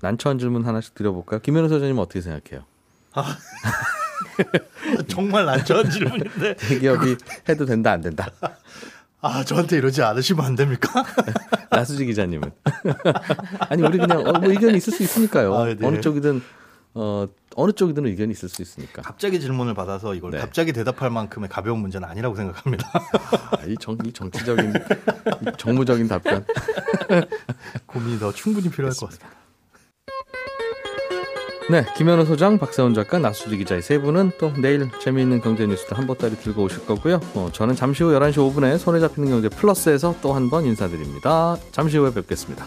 난처한 0.00 0.38
질문 0.38 0.64
하나씩 0.64 0.94
드려볼까요? 0.94 1.40
김현우 1.40 1.68
소장님 1.68 1.98
어떻게 1.98 2.20
생각해요? 2.20 2.64
정말 5.08 5.44
난처한 5.46 5.90
질문인데 5.90 6.56
대기업이 6.68 7.16
해도 7.48 7.64
된다 7.66 7.92
안 7.92 8.00
된다. 8.00 8.30
아 9.22 9.44
저한테 9.44 9.78
이러지 9.78 10.02
않으시면 10.02 10.44
안 10.44 10.56
됩니까? 10.56 11.04
나수지 11.70 12.04
기자님은 12.06 12.50
아니 13.70 13.82
우리 13.82 13.96
그냥 13.96 14.18
어, 14.26 14.32
뭐 14.32 14.50
의견이 14.50 14.76
있을 14.76 14.92
수 14.92 15.02
있으니까요. 15.02 15.54
아, 15.54 15.66
네. 15.66 15.76
어느 15.86 16.00
쪽이든 16.00 16.42
어 16.94 17.26
어느 17.54 17.72
쪽이든 17.72 18.04
의견이 18.04 18.32
있을 18.32 18.48
수 18.48 18.62
있으니까. 18.62 19.02
갑자기 19.02 19.40
질문을 19.40 19.74
받아서 19.74 20.14
이걸 20.14 20.32
네. 20.32 20.38
갑자기 20.38 20.72
대답할 20.72 21.10
만큼의 21.10 21.48
가벼운 21.48 21.78
문제는 21.78 22.06
아니라고 22.08 22.34
생각합니다. 22.34 22.90
아, 23.58 23.64
이, 23.66 23.76
정, 23.80 23.96
이 24.04 24.12
정치적인 24.12 24.72
이 24.72 25.50
정무적인 25.56 26.08
답변. 26.08 26.44
고민이 27.86 28.18
더 28.18 28.32
충분히 28.32 28.70
필요할 28.70 28.94
것 28.96 29.06
같습니다. 29.06 29.41
네, 31.70 31.86
김현우 31.96 32.24
소장, 32.26 32.58
박세훈 32.58 32.92
작가, 32.92 33.18
나수지 33.18 33.56
기자 33.56 33.76
의세 33.76 33.98
분은 33.98 34.32
또 34.38 34.52
내일 34.58 34.90
재미있는 35.00 35.40
경제 35.40 35.66
뉴스도 35.66 35.96
한 35.96 36.06
보따리 36.06 36.36
들고 36.36 36.64
오실 36.64 36.84
거고요. 36.86 37.20
어, 37.34 37.48
저는 37.52 37.76
잠시 37.76 38.02
후 38.02 38.10
11시 38.10 38.34
5분에 38.34 38.76
손에 38.78 39.00
잡히는 39.00 39.30
경제 39.30 39.48
플러스에서 39.48 40.14
또 40.20 40.34
한 40.34 40.50
번 40.50 40.64
인사드립니다. 40.66 41.56
잠시 41.70 41.96
후에 41.96 42.12
뵙겠습니다. 42.12 42.66